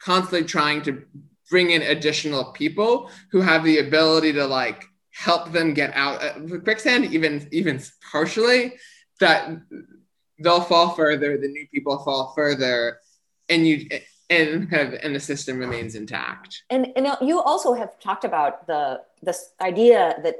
constantly 0.00 0.46
trying 0.46 0.82
to 0.82 1.04
bring 1.50 1.70
in 1.70 1.82
additional 1.82 2.52
people 2.52 3.10
who 3.30 3.40
have 3.40 3.64
the 3.64 3.78
ability 3.78 4.32
to 4.32 4.46
like 4.46 4.84
help 5.12 5.52
them 5.52 5.74
get 5.74 5.92
out 5.94 6.22
of 6.22 6.64
quicksand, 6.64 7.12
even 7.12 7.48
even 7.52 7.80
partially, 8.10 8.74
that 9.20 9.50
they'll 10.40 10.62
fall 10.62 10.90
further. 10.90 11.38
The 11.38 11.48
new 11.48 11.66
people 11.68 11.98
fall 11.98 12.32
further, 12.34 12.98
and 13.48 13.66
you 13.66 13.88
and 14.30 14.70
kind 14.70 14.94
of 14.94 15.00
and 15.02 15.14
the 15.14 15.20
system 15.20 15.58
remains 15.58 15.94
intact. 15.94 16.62
And 16.70 16.88
and 16.96 17.08
you 17.20 17.40
also 17.40 17.74
have 17.74 17.98
talked 18.00 18.24
about 18.24 18.66
the 18.66 19.02
this 19.22 19.52
idea 19.60 20.18
that 20.22 20.36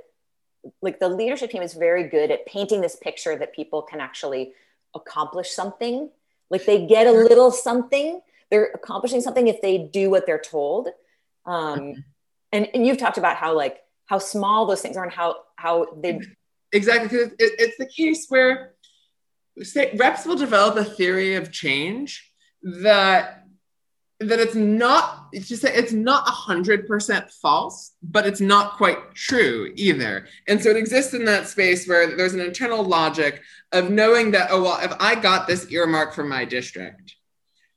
like 0.82 1.00
the 1.00 1.08
leadership 1.08 1.50
team 1.50 1.62
is 1.62 1.74
very 1.74 2.08
good 2.08 2.30
at 2.30 2.46
painting 2.46 2.80
this 2.80 2.96
picture 2.96 3.36
that 3.36 3.54
people 3.54 3.82
can 3.82 4.00
actually 4.00 4.52
accomplish 4.94 5.50
something 5.50 6.10
like 6.50 6.64
they 6.66 6.86
get 6.86 7.06
a 7.06 7.12
little 7.12 7.50
something 7.50 8.20
they're 8.50 8.70
accomplishing 8.74 9.20
something 9.20 9.46
if 9.46 9.62
they 9.62 9.78
do 9.78 10.10
what 10.10 10.26
they're 10.26 10.40
told 10.40 10.88
um, 11.46 11.78
mm-hmm. 11.78 12.00
and, 12.52 12.68
and 12.74 12.86
you've 12.86 12.98
talked 12.98 13.18
about 13.18 13.36
how 13.36 13.54
like 13.54 13.78
how 14.06 14.18
small 14.18 14.66
those 14.66 14.82
things 14.82 14.96
are 14.96 15.04
and 15.04 15.12
how 15.12 15.36
how 15.56 15.86
they 15.96 16.20
exactly 16.72 17.08
because 17.08 17.32
it, 17.38 17.52
it's 17.58 17.78
the 17.78 17.86
case 17.86 18.26
where 18.28 18.74
say, 19.62 19.94
reps 19.96 20.26
will 20.26 20.36
develop 20.36 20.76
a 20.76 20.84
theory 20.84 21.34
of 21.34 21.52
change 21.52 22.32
that 22.62 23.36
that 24.20 24.38
it's 24.38 24.54
not 24.54 25.28
it's 25.32 25.48
just 25.48 25.64
it's 25.64 25.92
not 25.92 26.26
100% 26.26 27.30
false 27.40 27.92
but 28.02 28.26
it's 28.26 28.40
not 28.40 28.76
quite 28.76 29.14
true 29.14 29.72
either. 29.76 30.26
And 30.46 30.62
so 30.62 30.68
it 30.68 30.76
exists 30.76 31.14
in 31.14 31.24
that 31.24 31.48
space 31.48 31.88
where 31.88 32.14
there's 32.14 32.34
an 32.34 32.40
internal 32.40 32.82
logic 32.84 33.40
of 33.72 33.90
knowing 33.90 34.32
that 34.32 34.48
oh 34.50 34.62
well 34.62 34.78
if 34.82 34.92
i 35.00 35.14
got 35.14 35.46
this 35.46 35.70
earmark 35.70 36.12
from 36.12 36.28
my 36.28 36.44
district 36.44 37.16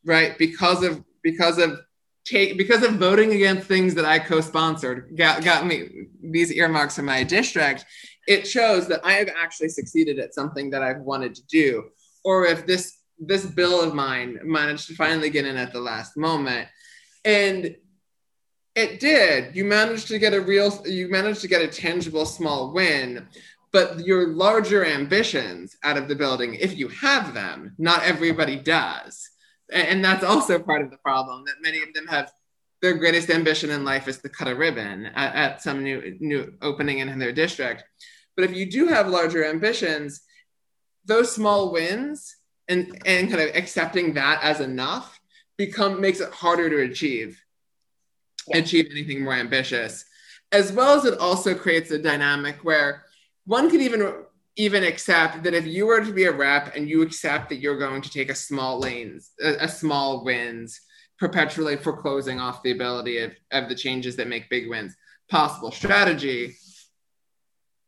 right 0.05 0.37
because 0.37 0.83
of 0.83 1.03
because 1.21 1.57
of 1.57 1.79
take 2.25 2.57
because 2.57 2.83
of 2.83 2.93
voting 2.93 3.33
against 3.33 3.67
things 3.67 3.93
that 3.93 4.05
i 4.05 4.17
co-sponsored 4.17 5.15
got, 5.15 5.43
got 5.43 5.65
me 5.65 6.07
these 6.21 6.51
earmarks 6.51 6.97
in 6.97 7.05
my 7.05 7.23
district 7.23 7.85
it 8.27 8.47
shows 8.47 8.87
that 8.87 9.01
i 9.05 9.13
have 9.13 9.29
actually 9.37 9.69
succeeded 9.69 10.19
at 10.19 10.33
something 10.33 10.69
that 10.69 10.81
i've 10.81 11.01
wanted 11.01 11.35
to 11.35 11.45
do 11.47 11.83
or 12.23 12.45
if 12.45 12.65
this 12.65 12.99
this 13.19 13.45
bill 13.45 13.81
of 13.81 13.93
mine 13.93 14.39
managed 14.43 14.87
to 14.87 14.95
finally 14.95 15.29
get 15.29 15.45
in 15.45 15.57
at 15.57 15.73
the 15.73 15.79
last 15.79 16.17
moment. 16.17 16.67
And 17.25 17.75
it 18.75 18.99
did. 18.99 19.55
You 19.55 19.65
managed 19.65 20.07
to 20.07 20.19
get 20.19 20.33
a 20.33 20.41
real, 20.41 20.81
you 20.85 21.09
managed 21.09 21.41
to 21.41 21.47
get 21.47 21.61
a 21.61 21.67
tangible 21.67 22.25
small 22.25 22.73
win, 22.73 23.27
but 23.71 23.99
your 23.99 24.29
larger 24.29 24.85
ambitions 24.85 25.77
out 25.83 25.97
of 25.97 26.07
the 26.07 26.15
building, 26.15 26.55
if 26.55 26.77
you 26.77 26.87
have 26.89 27.33
them, 27.33 27.75
not 27.77 28.03
everybody 28.03 28.57
does. 28.57 29.29
And 29.71 30.03
that's 30.03 30.23
also 30.23 30.59
part 30.59 30.81
of 30.81 30.91
the 30.91 30.97
problem 30.97 31.45
that 31.45 31.61
many 31.61 31.81
of 31.81 31.93
them 31.93 32.07
have 32.07 32.31
their 32.81 32.93
greatest 32.93 33.29
ambition 33.29 33.69
in 33.69 33.85
life 33.85 34.07
is 34.07 34.17
to 34.19 34.29
cut 34.29 34.49
a 34.49 34.55
ribbon 34.55 35.05
at, 35.05 35.35
at 35.35 35.61
some 35.61 35.83
new 35.83 36.17
new 36.19 36.53
opening 36.61 36.99
in 36.99 37.17
their 37.17 37.31
district. 37.31 37.83
But 38.35 38.45
if 38.45 38.55
you 38.55 38.69
do 38.69 38.87
have 38.87 39.07
larger 39.07 39.45
ambitions, 39.45 40.21
those 41.05 41.33
small 41.33 41.71
wins 41.71 42.35
and 42.67 43.01
and 43.05 43.29
kind 43.29 43.41
of 43.41 43.55
accepting 43.55 44.13
that 44.13 44.39
as 44.43 44.59
enough 44.59 45.19
become 45.57 46.01
makes 46.01 46.19
it 46.19 46.31
harder 46.31 46.69
to 46.69 46.91
achieve 46.91 47.41
yeah. 48.47 48.57
achieve 48.57 48.87
anything 48.91 49.23
more 49.23 49.33
ambitious 49.33 50.05
as 50.51 50.71
well 50.71 50.97
as 50.97 51.05
it 51.05 51.17
also 51.19 51.55
creates 51.55 51.91
a 51.91 51.97
dynamic 51.97 52.63
where 52.63 53.03
one 53.45 53.69
could 53.69 53.81
even 53.81 54.23
even 54.55 54.83
accept 54.83 55.43
that 55.43 55.53
if 55.53 55.65
you 55.65 55.87
were 55.87 56.03
to 56.03 56.13
be 56.13 56.25
a 56.25 56.31
rep 56.31 56.75
and 56.75 56.87
you 56.87 57.01
accept 57.01 57.49
that 57.49 57.57
you're 57.57 57.79
going 57.79 58.01
to 58.01 58.09
take 58.09 58.29
a 58.29 58.35
small 58.35 58.79
lanes 58.79 59.31
a, 59.41 59.55
a 59.61 59.67
small 59.67 60.23
wins 60.23 60.79
perpetually 61.17 61.75
foreclosing 61.75 62.39
off 62.39 62.63
the 62.63 62.71
ability 62.71 63.17
of, 63.19 63.31
of 63.51 63.69
the 63.69 63.75
changes 63.75 64.15
that 64.15 64.27
make 64.27 64.49
big 64.49 64.69
wins 64.69 64.95
possible 65.29 65.71
strategy 65.71 66.55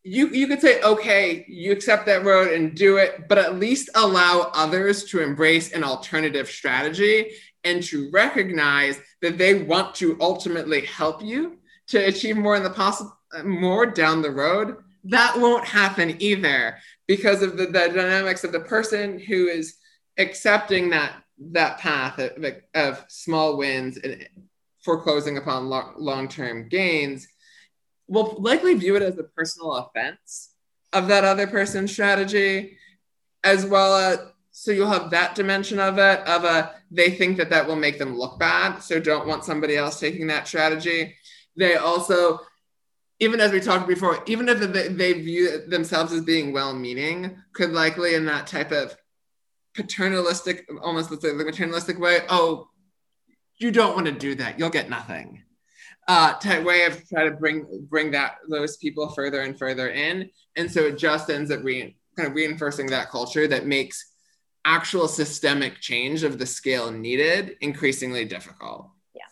you 0.04 0.28
you 0.30 0.47
could 0.47 0.62
say 0.62 0.82
okay 0.82 1.45
you 1.47 1.71
accept 1.71 2.06
that 2.06 2.23
road 2.23 2.51
and 2.51 2.75
do 2.75 2.97
it 2.97 3.28
but 3.28 3.38
at 3.38 3.60
least 3.60 3.89
allow 3.95 4.51
others 4.54 5.04
to 5.04 5.21
embrace 5.21 5.71
an 5.73 5.84
alternative 5.84 6.47
strategy 6.47 7.32
and 7.63 7.82
to 7.82 8.10
recognize 8.12 8.99
that 9.21 9.38
they 9.38 9.63
want 9.63 9.95
to 9.95 10.15
ultimately 10.21 10.82
help 10.82 11.23
you 11.23 11.58
to 11.88 11.97
achieve 11.97 12.38
more 12.38 12.56
in 12.56 12.63
the 12.63 12.69
possible 12.69 13.17
uh, 13.36 13.43
more 13.43 13.86
down 13.86 14.21
the 14.21 14.32
road 14.32 14.78
that 15.06 15.38
won't 15.38 15.65
happen 15.65 16.15
either 16.20 16.78
because 17.08 17.41
of 17.41 17.58
the, 17.58 17.65
the 17.68 17.89
dynamics 17.89 18.44
of 18.44 18.52
the 18.52 18.60
person 18.60 19.20
who 19.20 19.48
is 19.48 19.76
accepting 20.18 20.89
that 20.89 21.13
that 21.52 21.78
path 21.80 22.18
of, 22.18 22.46
of 22.74 23.06
small 23.10 23.58
wins 23.58 23.98
and 23.98 24.28
foreclosing 24.84 25.38
upon 25.38 25.68
lo- 25.68 25.94
long-term 25.98 26.70
gains 26.70 27.28
will 28.08 28.36
likely 28.39 28.74
view 28.76 28.96
it 28.96 29.02
as 29.02 29.18
a 29.18 29.24
personal 29.24 29.74
offense 29.74 30.52
of 30.94 31.08
that 31.08 31.26
other 31.26 31.48
person's 31.48 31.91
strategy, 31.91 32.78
as 33.44 33.65
well 33.65 33.96
as 33.96 34.20
so 34.52 34.72
you'll 34.72 34.88
have 34.88 35.10
that 35.10 35.36
dimension 35.36 35.80
of 35.80 35.98
it 35.98 36.20
of 36.22 36.46
a 36.46 36.74
they 36.89 37.12
think 37.12 37.36
that 37.36 37.50
that 37.50 37.68
will 37.68 37.76
make 37.76 38.00
them 38.00 38.18
look 38.18 38.39
bad, 38.39 38.80
so 38.80 39.00
don't 39.00 39.28
want 39.28 39.44
somebody 39.44 39.76
else 39.76 40.00
taking 40.00 40.28
that 40.28 40.48
strategy. 40.48 41.15
They 41.58 41.76
also 41.76 42.39
even 43.19 43.39
as 43.39 43.51
we 43.51 43.60
talked 43.60 43.88
before, 43.88 44.23
even 44.25 44.49
if 44.49 44.60
they, 44.60 44.88
they 44.89 45.13
view 45.13 45.62
themselves 45.67 46.12
as 46.12 46.21
being 46.21 46.51
well-meaning, 46.51 47.38
could 47.54 47.71
likely 47.71 48.15
in 48.15 48.25
that 48.25 48.47
type 48.47 48.71
of 48.71 48.95
paternalistic, 49.73 50.67
almost 50.82 51.12
let's 51.12 51.23
say 51.23 51.36
the 51.36 51.43
maternalistic 51.43 51.99
way, 51.99 52.19
oh, 52.30 52.69
you 53.58 53.71
don't 53.71 53.95
want 53.95 54.06
to 54.06 54.12
do 54.12 54.36
that, 54.36 54.60
you'll 54.60 54.69
get 54.69 54.89
nothing. 54.89 55.43
Uh, 56.08 56.34
type 56.34 56.63
way 56.63 56.86
of 56.86 57.08
try 57.10 57.23
to 57.23 57.32
bring 57.32 57.65
bring 57.89 58.12
that 58.12 58.36
those 58.47 58.78
people 58.78 59.10
further 59.10 59.41
and 59.41 59.58
further 59.58 59.89
in, 59.89 60.30
and 60.56 60.71
so 60.71 60.82
it 60.82 60.99
just 60.99 61.32
ends 61.32 61.49
up 61.49 61.63
re- 61.63 61.97
kind 62.15 62.30
of 62.30 62.36
reinforcing 62.36 62.86
that 62.86 63.10
culture 63.10 63.47
that 63.47 63.65
makes 63.65 64.12
actual 64.65 65.08
systemic 65.08 65.80
change 65.80 66.21
of 66.21 66.38
the 66.38 66.45
scale 66.45 66.91
needed 66.91 67.58
increasingly 67.62 68.23
difficult. 68.23 68.88
Yeah, 69.15 69.23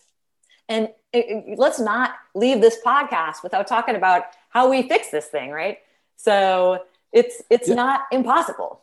and 0.67 0.89
it, 1.13 1.59
let's 1.59 1.79
not 1.79 2.15
leave 2.33 2.61
this 2.61 2.77
podcast 2.85 3.43
without 3.43 3.67
talking 3.67 3.95
about 3.95 4.23
how 4.49 4.69
we 4.69 4.87
fix 4.87 5.09
this 5.09 5.27
thing, 5.27 5.51
right? 5.51 5.77
So 6.15 6.83
it's 7.11 7.41
it's 7.49 7.69
yeah. 7.69 7.75
not 7.75 8.01
impossible. 8.11 8.81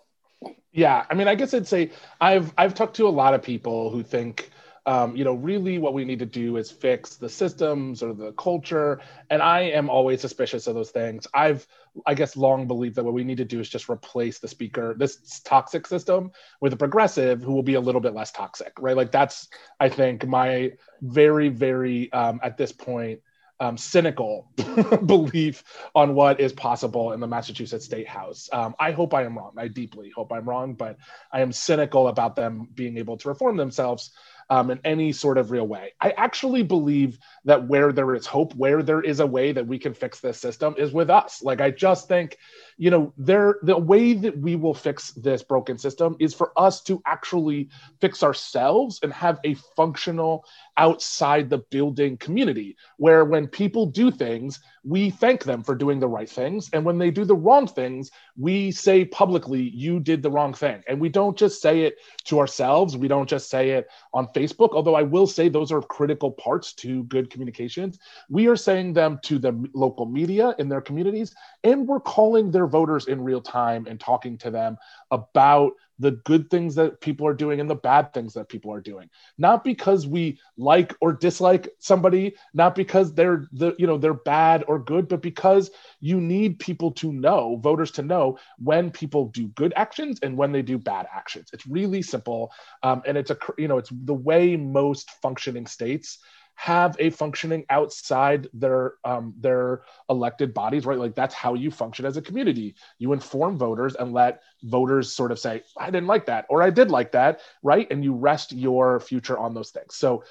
Yeah, 0.72 1.04
I 1.10 1.14
mean, 1.14 1.26
I 1.26 1.34
guess 1.34 1.52
I'd 1.52 1.66
say 1.66 1.90
I've 2.20 2.52
I've 2.56 2.74
talked 2.74 2.96
to 2.96 3.08
a 3.08 3.10
lot 3.10 3.34
of 3.34 3.42
people 3.42 3.90
who 3.90 4.02
think 4.02 4.50
um, 4.90 5.14
you 5.14 5.22
know, 5.22 5.34
really 5.34 5.78
what 5.78 5.94
we 5.94 6.04
need 6.04 6.18
to 6.18 6.26
do 6.26 6.56
is 6.56 6.68
fix 6.68 7.14
the 7.14 7.28
systems 7.28 8.02
or 8.02 8.12
the 8.12 8.32
culture. 8.32 9.00
And 9.30 9.40
I 9.40 9.60
am 9.60 9.88
always 9.88 10.20
suspicious 10.20 10.66
of 10.66 10.74
those 10.74 10.90
things. 10.90 11.28
I've, 11.32 11.64
I 12.06 12.14
guess, 12.14 12.36
long 12.36 12.66
believed 12.66 12.96
that 12.96 13.04
what 13.04 13.14
we 13.14 13.22
need 13.22 13.36
to 13.36 13.44
do 13.44 13.60
is 13.60 13.68
just 13.68 13.88
replace 13.88 14.40
the 14.40 14.48
speaker, 14.48 14.96
this 14.98 15.40
toxic 15.44 15.86
system, 15.86 16.32
with 16.60 16.72
a 16.72 16.76
progressive 16.76 17.40
who 17.40 17.52
will 17.52 17.62
be 17.62 17.74
a 17.74 17.80
little 17.80 18.00
bit 18.00 18.14
less 18.14 18.32
toxic, 18.32 18.72
right? 18.80 18.96
Like 18.96 19.12
that's, 19.12 19.46
I 19.78 19.90
think, 19.90 20.26
my 20.26 20.72
very, 21.00 21.50
very, 21.50 22.12
um, 22.12 22.40
at 22.42 22.56
this 22.56 22.72
point, 22.72 23.20
um, 23.60 23.76
cynical 23.76 24.50
belief 25.06 25.62
on 25.94 26.14
what 26.14 26.40
is 26.40 26.52
possible 26.52 27.12
in 27.12 27.20
the 27.20 27.28
Massachusetts 27.28 27.84
State 27.84 28.08
House. 28.08 28.48
Um, 28.52 28.74
I 28.80 28.90
hope 28.90 29.14
I 29.14 29.22
am 29.22 29.38
wrong. 29.38 29.52
I 29.56 29.68
deeply 29.68 30.10
hope 30.10 30.32
I'm 30.32 30.48
wrong, 30.48 30.74
but 30.74 30.96
I 31.30 31.42
am 31.42 31.52
cynical 31.52 32.08
about 32.08 32.34
them 32.34 32.68
being 32.74 32.96
able 32.96 33.18
to 33.18 33.28
reform 33.28 33.56
themselves 33.56 34.10
um, 34.50 34.70
in 34.70 34.80
any 34.84 35.12
sort 35.12 35.38
of 35.38 35.52
real 35.52 35.66
way. 35.66 35.92
I 36.00 36.10
actually 36.10 36.64
believe 36.64 37.18
that 37.44 37.68
where 37.68 37.92
there 37.92 38.14
is 38.14 38.26
hope, 38.26 38.52
where 38.54 38.82
there 38.82 39.00
is 39.00 39.20
a 39.20 39.26
way 39.26 39.52
that 39.52 39.66
we 39.66 39.78
can 39.78 39.94
fix 39.94 40.18
this 40.20 40.38
system, 40.38 40.74
is 40.76 40.92
with 40.92 41.08
us. 41.08 41.40
Like 41.42 41.60
I 41.60 41.70
just 41.70 42.08
think, 42.08 42.36
you 42.76 42.90
know, 42.90 43.12
there 43.16 43.60
the 43.62 43.78
way 43.78 44.12
that 44.14 44.36
we 44.36 44.56
will 44.56 44.74
fix 44.74 45.12
this 45.12 45.42
broken 45.44 45.78
system 45.78 46.16
is 46.18 46.34
for 46.34 46.52
us 46.56 46.82
to 46.82 47.00
actually 47.06 47.70
fix 48.00 48.24
ourselves 48.24 48.98
and 49.02 49.12
have 49.12 49.38
a 49.44 49.54
functional 49.76 50.44
outside 50.76 51.50
the 51.50 51.58
building 51.70 52.16
community 52.16 52.76
where 52.96 53.24
when 53.24 53.46
people 53.46 53.86
do 53.86 54.10
things, 54.10 54.60
we 54.82 55.10
thank 55.10 55.44
them 55.44 55.62
for 55.62 55.74
doing 55.74 56.00
the 56.00 56.08
right 56.08 56.28
things. 56.28 56.70
And 56.72 56.84
when 56.84 56.98
they 56.98 57.10
do 57.10 57.24
the 57.24 57.36
wrong 57.36 57.66
things, 57.66 58.10
we 58.36 58.70
say 58.70 59.04
publicly, 59.04 59.62
you 59.62 60.00
did 60.00 60.22
the 60.22 60.30
wrong 60.30 60.54
thing. 60.54 60.82
And 60.88 61.00
we 61.00 61.08
don't 61.08 61.36
just 61.36 61.60
say 61.60 61.82
it 61.82 61.96
to 62.24 62.38
ourselves, 62.38 62.96
we 62.96 63.08
don't 63.08 63.28
just 63.28 63.50
say 63.50 63.70
it 63.70 63.88
on 64.14 64.28
Facebook, 64.28 64.70
although 64.72 64.94
I 64.94 65.02
will 65.02 65.26
say 65.26 65.48
those 65.48 65.70
are 65.72 65.82
critical 65.82 66.30
parts 66.30 66.72
to 66.74 67.04
good 67.04 67.30
communications. 67.30 67.98
We 68.28 68.46
are 68.46 68.56
saying 68.56 68.94
them 68.94 69.18
to 69.24 69.38
the 69.38 69.68
local 69.74 70.06
media 70.06 70.54
in 70.58 70.68
their 70.68 70.80
communities, 70.80 71.34
and 71.62 71.86
we're 71.86 72.00
calling 72.00 72.50
their 72.50 72.66
voters 72.66 73.06
in 73.06 73.22
real 73.22 73.42
time 73.42 73.86
and 73.86 74.00
talking 74.00 74.38
to 74.38 74.50
them 74.50 74.76
about 75.10 75.72
the 76.00 76.12
good 76.24 76.50
things 76.50 76.74
that 76.74 77.00
people 77.00 77.26
are 77.26 77.34
doing 77.34 77.60
and 77.60 77.70
the 77.70 77.74
bad 77.76 78.12
things 78.12 78.34
that 78.34 78.48
people 78.48 78.72
are 78.72 78.80
doing. 78.80 79.08
Not 79.38 79.64
because 79.64 80.06
we 80.06 80.40
like 80.56 80.94
or 81.00 81.12
dislike 81.12 81.68
somebody 81.78 82.34
not 82.54 82.74
because 82.74 83.14
they're 83.14 83.46
the 83.52 83.74
you 83.78 83.86
know 83.86 83.98
they're 83.98 84.14
bad 84.14 84.64
or 84.66 84.78
good 84.78 85.08
but 85.08 85.22
because 85.22 85.70
you 86.00 86.20
need 86.20 86.58
people 86.58 86.90
to 86.92 87.12
know 87.12 87.56
voters 87.62 87.90
to 87.92 88.02
know 88.02 88.38
when 88.58 88.90
people 88.90 89.26
do 89.28 89.48
good 89.48 89.72
actions 89.76 90.18
and 90.22 90.36
when 90.36 90.52
they 90.52 90.62
do 90.62 90.78
bad 90.78 91.06
actions. 91.14 91.50
It's 91.52 91.66
really 91.66 92.02
simple 92.02 92.52
um, 92.82 93.02
and 93.06 93.16
it's 93.16 93.30
a 93.30 93.36
you 93.58 93.68
know 93.68 93.78
it's 93.78 93.90
the 93.90 94.14
way 94.14 94.56
most 94.56 95.10
functioning 95.22 95.66
states 95.66 96.18
have 96.60 96.94
a 96.98 97.08
functioning 97.08 97.64
outside 97.70 98.46
their 98.52 98.96
um, 99.02 99.32
their 99.38 99.80
elected 100.10 100.52
bodies, 100.52 100.84
right? 100.84 100.98
Like 100.98 101.14
that's 101.14 101.34
how 101.34 101.54
you 101.54 101.70
function 101.70 102.04
as 102.04 102.18
a 102.18 102.22
community. 102.22 102.74
You 102.98 103.14
inform 103.14 103.56
voters 103.56 103.94
and 103.94 104.12
let 104.12 104.42
voters 104.62 105.10
sort 105.10 105.32
of 105.32 105.38
say, 105.38 105.62
"I 105.78 105.86
didn't 105.86 106.06
like 106.06 106.26
that," 106.26 106.44
or 106.50 106.62
"I 106.62 106.68
did 106.68 106.90
like 106.90 107.12
that," 107.12 107.40
right? 107.62 107.86
And 107.90 108.04
you 108.04 108.12
rest 108.12 108.52
your 108.52 109.00
future 109.00 109.38
on 109.38 109.54
those 109.54 109.70
things. 109.70 109.96
So 109.96 110.22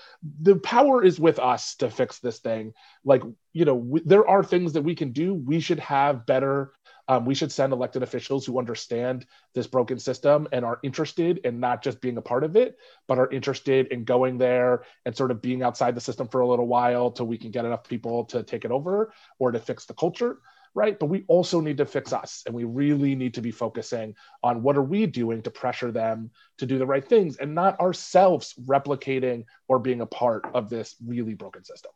the 0.41 0.57
power 0.57 1.03
is 1.03 1.19
with 1.19 1.39
us 1.39 1.73
to 1.77 1.89
fix 1.89 2.19
this 2.19 2.37
thing. 2.37 2.73
Like 3.03 3.23
you 3.53 3.65
know, 3.65 3.97
there 4.05 4.27
are 4.27 4.43
things 4.43 4.73
that 4.73 4.83
we 4.83 4.93
can 4.93 5.11
do. 5.11 5.33
We 5.33 5.59
should 5.59 5.79
have 5.79 6.27
better 6.27 6.73
um, 7.09 7.25
we 7.25 7.33
should 7.33 7.51
send 7.51 7.73
elected 7.73 8.03
officials 8.03 8.45
who 8.45 8.59
understand 8.59 9.25
this 9.55 9.65
broken 9.65 9.97
system 9.97 10.47
and 10.51 10.63
are 10.63 10.79
interested 10.83 11.39
in 11.39 11.59
not 11.59 11.81
just 11.81 11.99
being 12.01 12.17
a 12.17 12.21
part 12.21 12.43
of 12.43 12.55
it, 12.55 12.77
but 13.07 13.17
are 13.17 13.29
interested 13.31 13.87
in 13.87 14.03
going 14.03 14.37
there 14.37 14.83
and 15.05 15.17
sort 15.17 15.31
of 15.31 15.41
being 15.41 15.63
outside 15.63 15.95
the 15.95 16.01
system 16.01 16.27
for 16.27 16.41
a 16.41 16.47
little 16.47 16.67
while 16.67 17.09
till 17.09 17.25
we 17.25 17.37
can 17.37 17.49
get 17.49 17.65
enough 17.65 17.83
people 17.83 18.25
to 18.25 18.43
take 18.43 18.63
it 18.63 18.69
over 18.69 19.11
or 19.39 19.51
to 19.51 19.59
fix 19.59 19.85
the 19.85 19.93
culture 19.93 20.37
right? 20.75 20.99
But 20.99 21.07
we 21.07 21.25
also 21.27 21.61
need 21.61 21.77
to 21.77 21.85
fix 21.85 22.13
us 22.13 22.43
and 22.45 22.53
we 22.53 22.63
really 22.63 23.15
need 23.15 23.33
to 23.33 23.41
be 23.41 23.49
focusing 23.49 24.15
on 24.43 24.61
what 24.61 24.77
are 24.77 24.83
we 24.83 25.07
doing 25.07 25.41
to 25.41 25.49
pressure 25.49 25.91
them 25.91 26.29
to 26.59 26.67
do 26.67 26.77
the 26.77 26.85
right 26.85 27.03
things 27.03 27.37
and 27.37 27.55
not 27.55 27.79
ourselves 27.79 28.53
replicating 28.65 29.45
or 29.67 29.79
being 29.79 30.01
a 30.01 30.05
part 30.05 30.45
of 30.53 30.69
this 30.69 30.95
really 31.03 31.33
broken 31.33 31.63
system. 31.63 31.91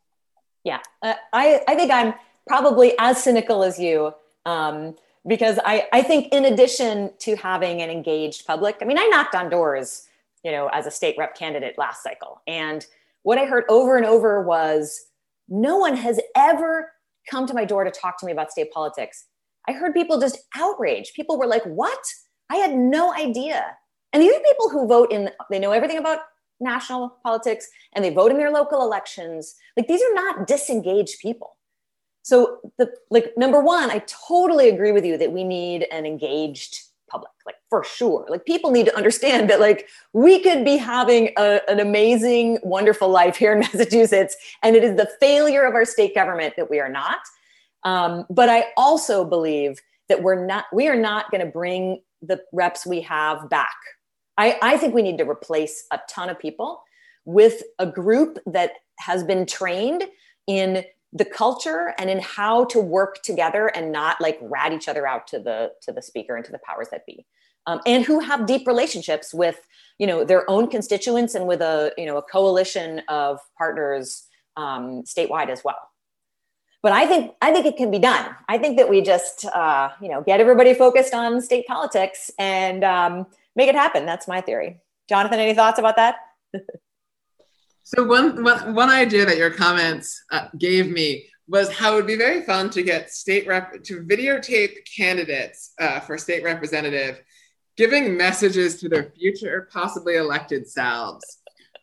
Yeah 0.64 0.80
uh, 1.02 1.14
i 1.32 1.62
i 1.68 1.76
think 1.76 1.92
i'm 1.92 2.14
probably 2.48 2.94
as 2.98 3.22
cynical 3.22 3.62
as 3.62 3.78
you 3.78 4.12
um, 4.46 4.96
because 5.26 5.58
I, 5.64 5.88
I 5.92 6.02
think 6.02 6.32
in 6.32 6.44
addition 6.44 7.12
to 7.20 7.36
having 7.36 7.80
an 7.80 7.90
engaged 7.90 8.46
public, 8.46 8.76
I 8.82 8.84
mean, 8.84 8.98
I 8.98 9.06
knocked 9.06 9.34
on 9.34 9.48
doors, 9.48 10.06
you 10.42 10.52
know, 10.52 10.68
as 10.68 10.86
a 10.86 10.90
state 10.90 11.16
rep 11.18 11.36
candidate 11.36 11.78
last 11.78 12.02
cycle. 12.02 12.42
And 12.46 12.84
what 13.22 13.38
I 13.38 13.46
heard 13.46 13.64
over 13.68 13.96
and 13.96 14.04
over 14.04 14.42
was 14.42 15.06
no 15.48 15.78
one 15.78 15.96
has 15.96 16.20
ever 16.36 16.92
come 17.30 17.46
to 17.46 17.54
my 17.54 17.64
door 17.64 17.84
to 17.84 17.90
talk 17.90 18.18
to 18.18 18.26
me 18.26 18.32
about 18.32 18.52
state 18.52 18.70
politics. 18.70 19.26
I 19.66 19.72
heard 19.72 19.94
people 19.94 20.20
just 20.20 20.38
outraged. 20.56 21.14
People 21.14 21.38
were 21.38 21.46
like, 21.46 21.64
what? 21.64 22.04
I 22.50 22.56
had 22.56 22.74
no 22.74 23.14
idea. 23.14 23.76
And 24.12 24.22
these 24.22 24.34
are 24.34 24.40
people 24.40 24.68
who 24.68 24.86
vote 24.86 25.10
in, 25.10 25.30
they 25.50 25.58
know 25.58 25.72
everything 25.72 25.98
about 25.98 26.20
national 26.60 27.16
politics 27.22 27.68
and 27.94 28.04
they 28.04 28.10
vote 28.10 28.30
in 28.30 28.36
their 28.36 28.50
local 28.50 28.82
elections. 28.82 29.56
Like 29.76 29.88
these 29.88 30.02
are 30.02 30.14
not 30.14 30.46
disengaged 30.46 31.18
people. 31.20 31.53
So 32.24 32.58
the 32.78 32.90
like 33.10 33.34
number 33.36 33.60
one, 33.60 33.90
I 33.90 34.02
totally 34.06 34.70
agree 34.70 34.92
with 34.92 35.04
you 35.04 35.18
that 35.18 35.30
we 35.30 35.44
need 35.44 35.86
an 35.92 36.06
engaged 36.06 36.80
public, 37.10 37.30
like 37.44 37.56
for 37.68 37.84
sure. 37.84 38.26
Like 38.30 38.46
people 38.46 38.70
need 38.70 38.86
to 38.86 38.96
understand 38.96 39.50
that 39.50 39.60
like 39.60 39.88
we 40.14 40.42
could 40.42 40.64
be 40.64 40.78
having 40.78 41.32
a, 41.36 41.60
an 41.68 41.80
amazing, 41.80 42.58
wonderful 42.62 43.10
life 43.10 43.36
here 43.36 43.52
in 43.52 43.58
Massachusetts, 43.60 44.36
and 44.62 44.74
it 44.74 44.82
is 44.82 44.96
the 44.96 45.10
failure 45.20 45.64
of 45.64 45.74
our 45.74 45.84
state 45.84 46.14
government 46.14 46.54
that 46.56 46.70
we 46.70 46.80
are 46.80 46.88
not. 46.88 47.18
Um, 47.84 48.24
but 48.30 48.48
I 48.48 48.68
also 48.78 49.26
believe 49.26 49.78
that 50.08 50.22
we're 50.22 50.46
not 50.46 50.64
we 50.72 50.88
are 50.88 50.96
not 50.96 51.30
going 51.30 51.44
to 51.44 51.52
bring 51.52 52.00
the 52.22 52.40
reps 52.54 52.86
we 52.86 53.02
have 53.02 53.50
back. 53.50 53.76
I, 54.38 54.58
I 54.62 54.78
think 54.78 54.94
we 54.94 55.02
need 55.02 55.18
to 55.18 55.28
replace 55.28 55.84
a 55.92 56.00
ton 56.08 56.30
of 56.30 56.38
people 56.38 56.82
with 57.26 57.62
a 57.78 57.86
group 57.86 58.38
that 58.46 58.72
has 58.98 59.22
been 59.22 59.44
trained 59.44 60.04
in 60.46 60.84
the 61.14 61.24
culture 61.24 61.94
and 61.96 62.10
in 62.10 62.18
how 62.18 62.64
to 62.66 62.80
work 62.80 63.22
together 63.22 63.68
and 63.68 63.92
not 63.92 64.20
like 64.20 64.36
rat 64.42 64.72
each 64.72 64.88
other 64.88 65.06
out 65.06 65.26
to 65.28 65.38
the 65.38 65.70
to 65.82 65.92
the 65.92 66.02
speaker 66.02 66.34
and 66.36 66.44
to 66.44 66.52
the 66.52 66.58
powers 66.58 66.88
that 66.90 67.06
be. 67.06 67.24
Um, 67.66 67.80
and 67.86 68.04
who 68.04 68.20
have 68.20 68.46
deep 68.46 68.66
relationships 68.66 69.32
with 69.32 69.66
you 69.98 70.06
know 70.06 70.24
their 70.24 70.48
own 70.50 70.68
constituents 70.68 71.34
and 71.34 71.46
with 71.46 71.60
a 71.60 71.92
you 71.96 72.04
know 72.04 72.16
a 72.16 72.22
coalition 72.22 73.00
of 73.08 73.38
partners 73.56 74.26
um, 74.56 75.04
statewide 75.04 75.48
as 75.48 75.62
well. 75.64 75.90
But 76.82 76.92
i 76.92 77.06
think 77.06 77.32
i 77.40 77.52
think 77.52 77.64
it 77.64 77.76
can 77.76 77.90
be 77.90 78.00
done. 78.00 78.34
I 78.48 78.58
think 78.58 78.76
that 78.76 78.90
we 78.90 79.00
just 79.00 79.46
uh, 79.46 79.90
you 80.02 80.10
know 80.10 80.20
get 80.22 80.40
everybody 80.40 80.74
focused 80.74 81.14
on 81.14 81.40
state 81.40 81.66
politics 81.66 82.30
and 82.38 82.82
um, 82.82 83.26
make 83.54 83.68
it 83.68 83.76
happen. 83.76 84.04
That's 84.04 84.26
my 84.26 84.40
theory. 84.40 84.80
Jonathan 85.08 85.38
any 85.38 85.54
thoughts 85.54 85.78
about 85.78 85.96
that 85.96 86.16
So 87.84 88.02
one, 88.02 88.42
one, 88.42 88.74
one 88.74 88.90
idea 88.90 89.26
that 89.26 89.36
your 89.36 89.50
comments 89.50 90.24
uh, 90.32 90.48
gave 90.58 90.90
me 90.90 91.26
was 91.46 91.70
how 91.70 91.92
it 91.92 91.96
would 91.96 92.06
be 92.06 92.16
very 92.16 92.42
fun 92.42 92.70
to 92.70 92.82
get 92.82 93.10
state 93.10 93.46
rep 93.46 93.82
to 93.84 94.02
videotape 94.02 94.76
candidates 94.96 95.72
uh, 95.78 96.00
for 96.00 96.16
state 96.16 96.42
representative 96.42 97.22
giving 97.76 98.16
messages 98.16 98.80
to 98.80 98.88
their 98.88 99.12
future 99.18 99.68
possibly 99.70 100.16
elected 100.16 100.66
selves 100.66 101.38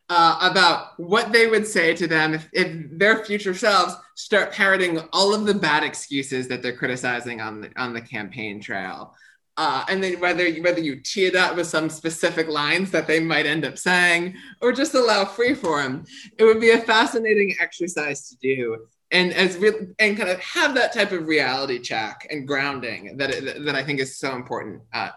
uh, 0.10 0.40
about 0.42 1.00
what 1.00 1.32
they 1.32 1.48
would 1.48 1.68
say 1.68 1.94
to 1.94 2.08
them 2.08 2.34
if, 2.34 2.50
if, 2.54 2.88
their 2.92 3.24
future 3.24 3.54
selves 3.54 3.96
start 4.16 4.52
parroting 4.52 5.00
all 5.14 5.34
of 5.34 5.46
the 5.46 5.54
bad 5.54 5.84
excuses 5.84 6.48
that 6.48 6.64
they're 6.64 6.76
criticizing 6.76 7.40
on 7.40 7.62
the, 7.62 7.72
on 7.78 7.94
the 7.94 8.02
campaign 8.02 8.60
trail 8.60 9.14
uh, 9.62 9.86
and 9.90 10.04
then 10.04 10.20
whether 10.20 10.48
you, 10.48 10.64
whether 10.64 10.80
you 10.80 10.96
tee 10.96 11.26
it 11.26 11.36
up 11.36 11.56
with 11.56 11.68
some 11.68 11.88
specific 11.88 12.48
lines 12.48 12.90
that 12.90 13.06
they 13.06 13.20
might 13.20 13.46
end 13.46 13.64
up 13.64 13.78
saying, 13.78 14.34
or 14.60 14.72
just 14.72 14.96
allow 14.96 15.24
free 15.24 15.54
form, 15.54 16.04
it 16.40 16.44
would 16.46 16.60
be 16.60 16.72
a 16.72 16.80
fascinating 16.80 17.54
exercise 17.60 18.28
to 18.28 18.36
do, 18.38 18.88
and 19.12 19.32
as 19.34 19.58
re- 19.58 19.94
and 20.00 20.18
kind 20.18 20.32
of 20.32 20.40
have 20.40 20.74
that 20.74 20.92
type 20.94 21.12
of 21.12 21.28
reality 21.28 21.78
check 21.78 22.26
and 22.32 22.48
grounding 22.48 23.16
that 23.18 23.30
it, 23.30 23.64
that 23.64 23.76
I 23.76 23.84
think 23.84 24.00
is 24.00 24.18
so 24.18 24.36
important 24.36 24.82
uh, 24.94 25.10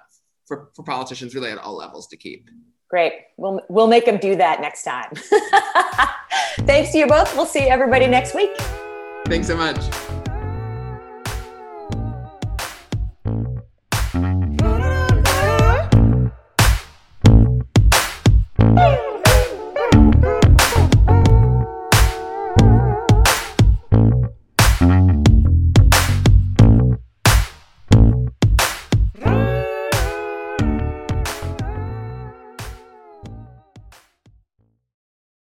for 0.45 0.69
for 0.77 0.83
politicians 0.83 1.35
really 1.35 1.51
at 1.51 1.57
all 1.57 1.77
levels 1.77 2.07
to 2.09 2.19
keep. 2.19 2.51
Great, 2.91 3.15
we'll 3.39 3.63
we'll 3.71 3.89
make 3.89 4.05
them 4.05 4.19
do 4.19 4.37
that 4.37 4.61
next 4.61 4.83
time. 4.83 5.11
Thanks 6.67 6.93
to 6.93 6.99
you 6.99 7.07
both. 7.07 7.35
We'll 7.35 7.47
see 7.47 7.61
everybody 7.61 8.09
next 8.09 8.35
week. 8.35 8.55
Thanks 9.25 9.47
so 9.47 9.57
much. 9.57 10.24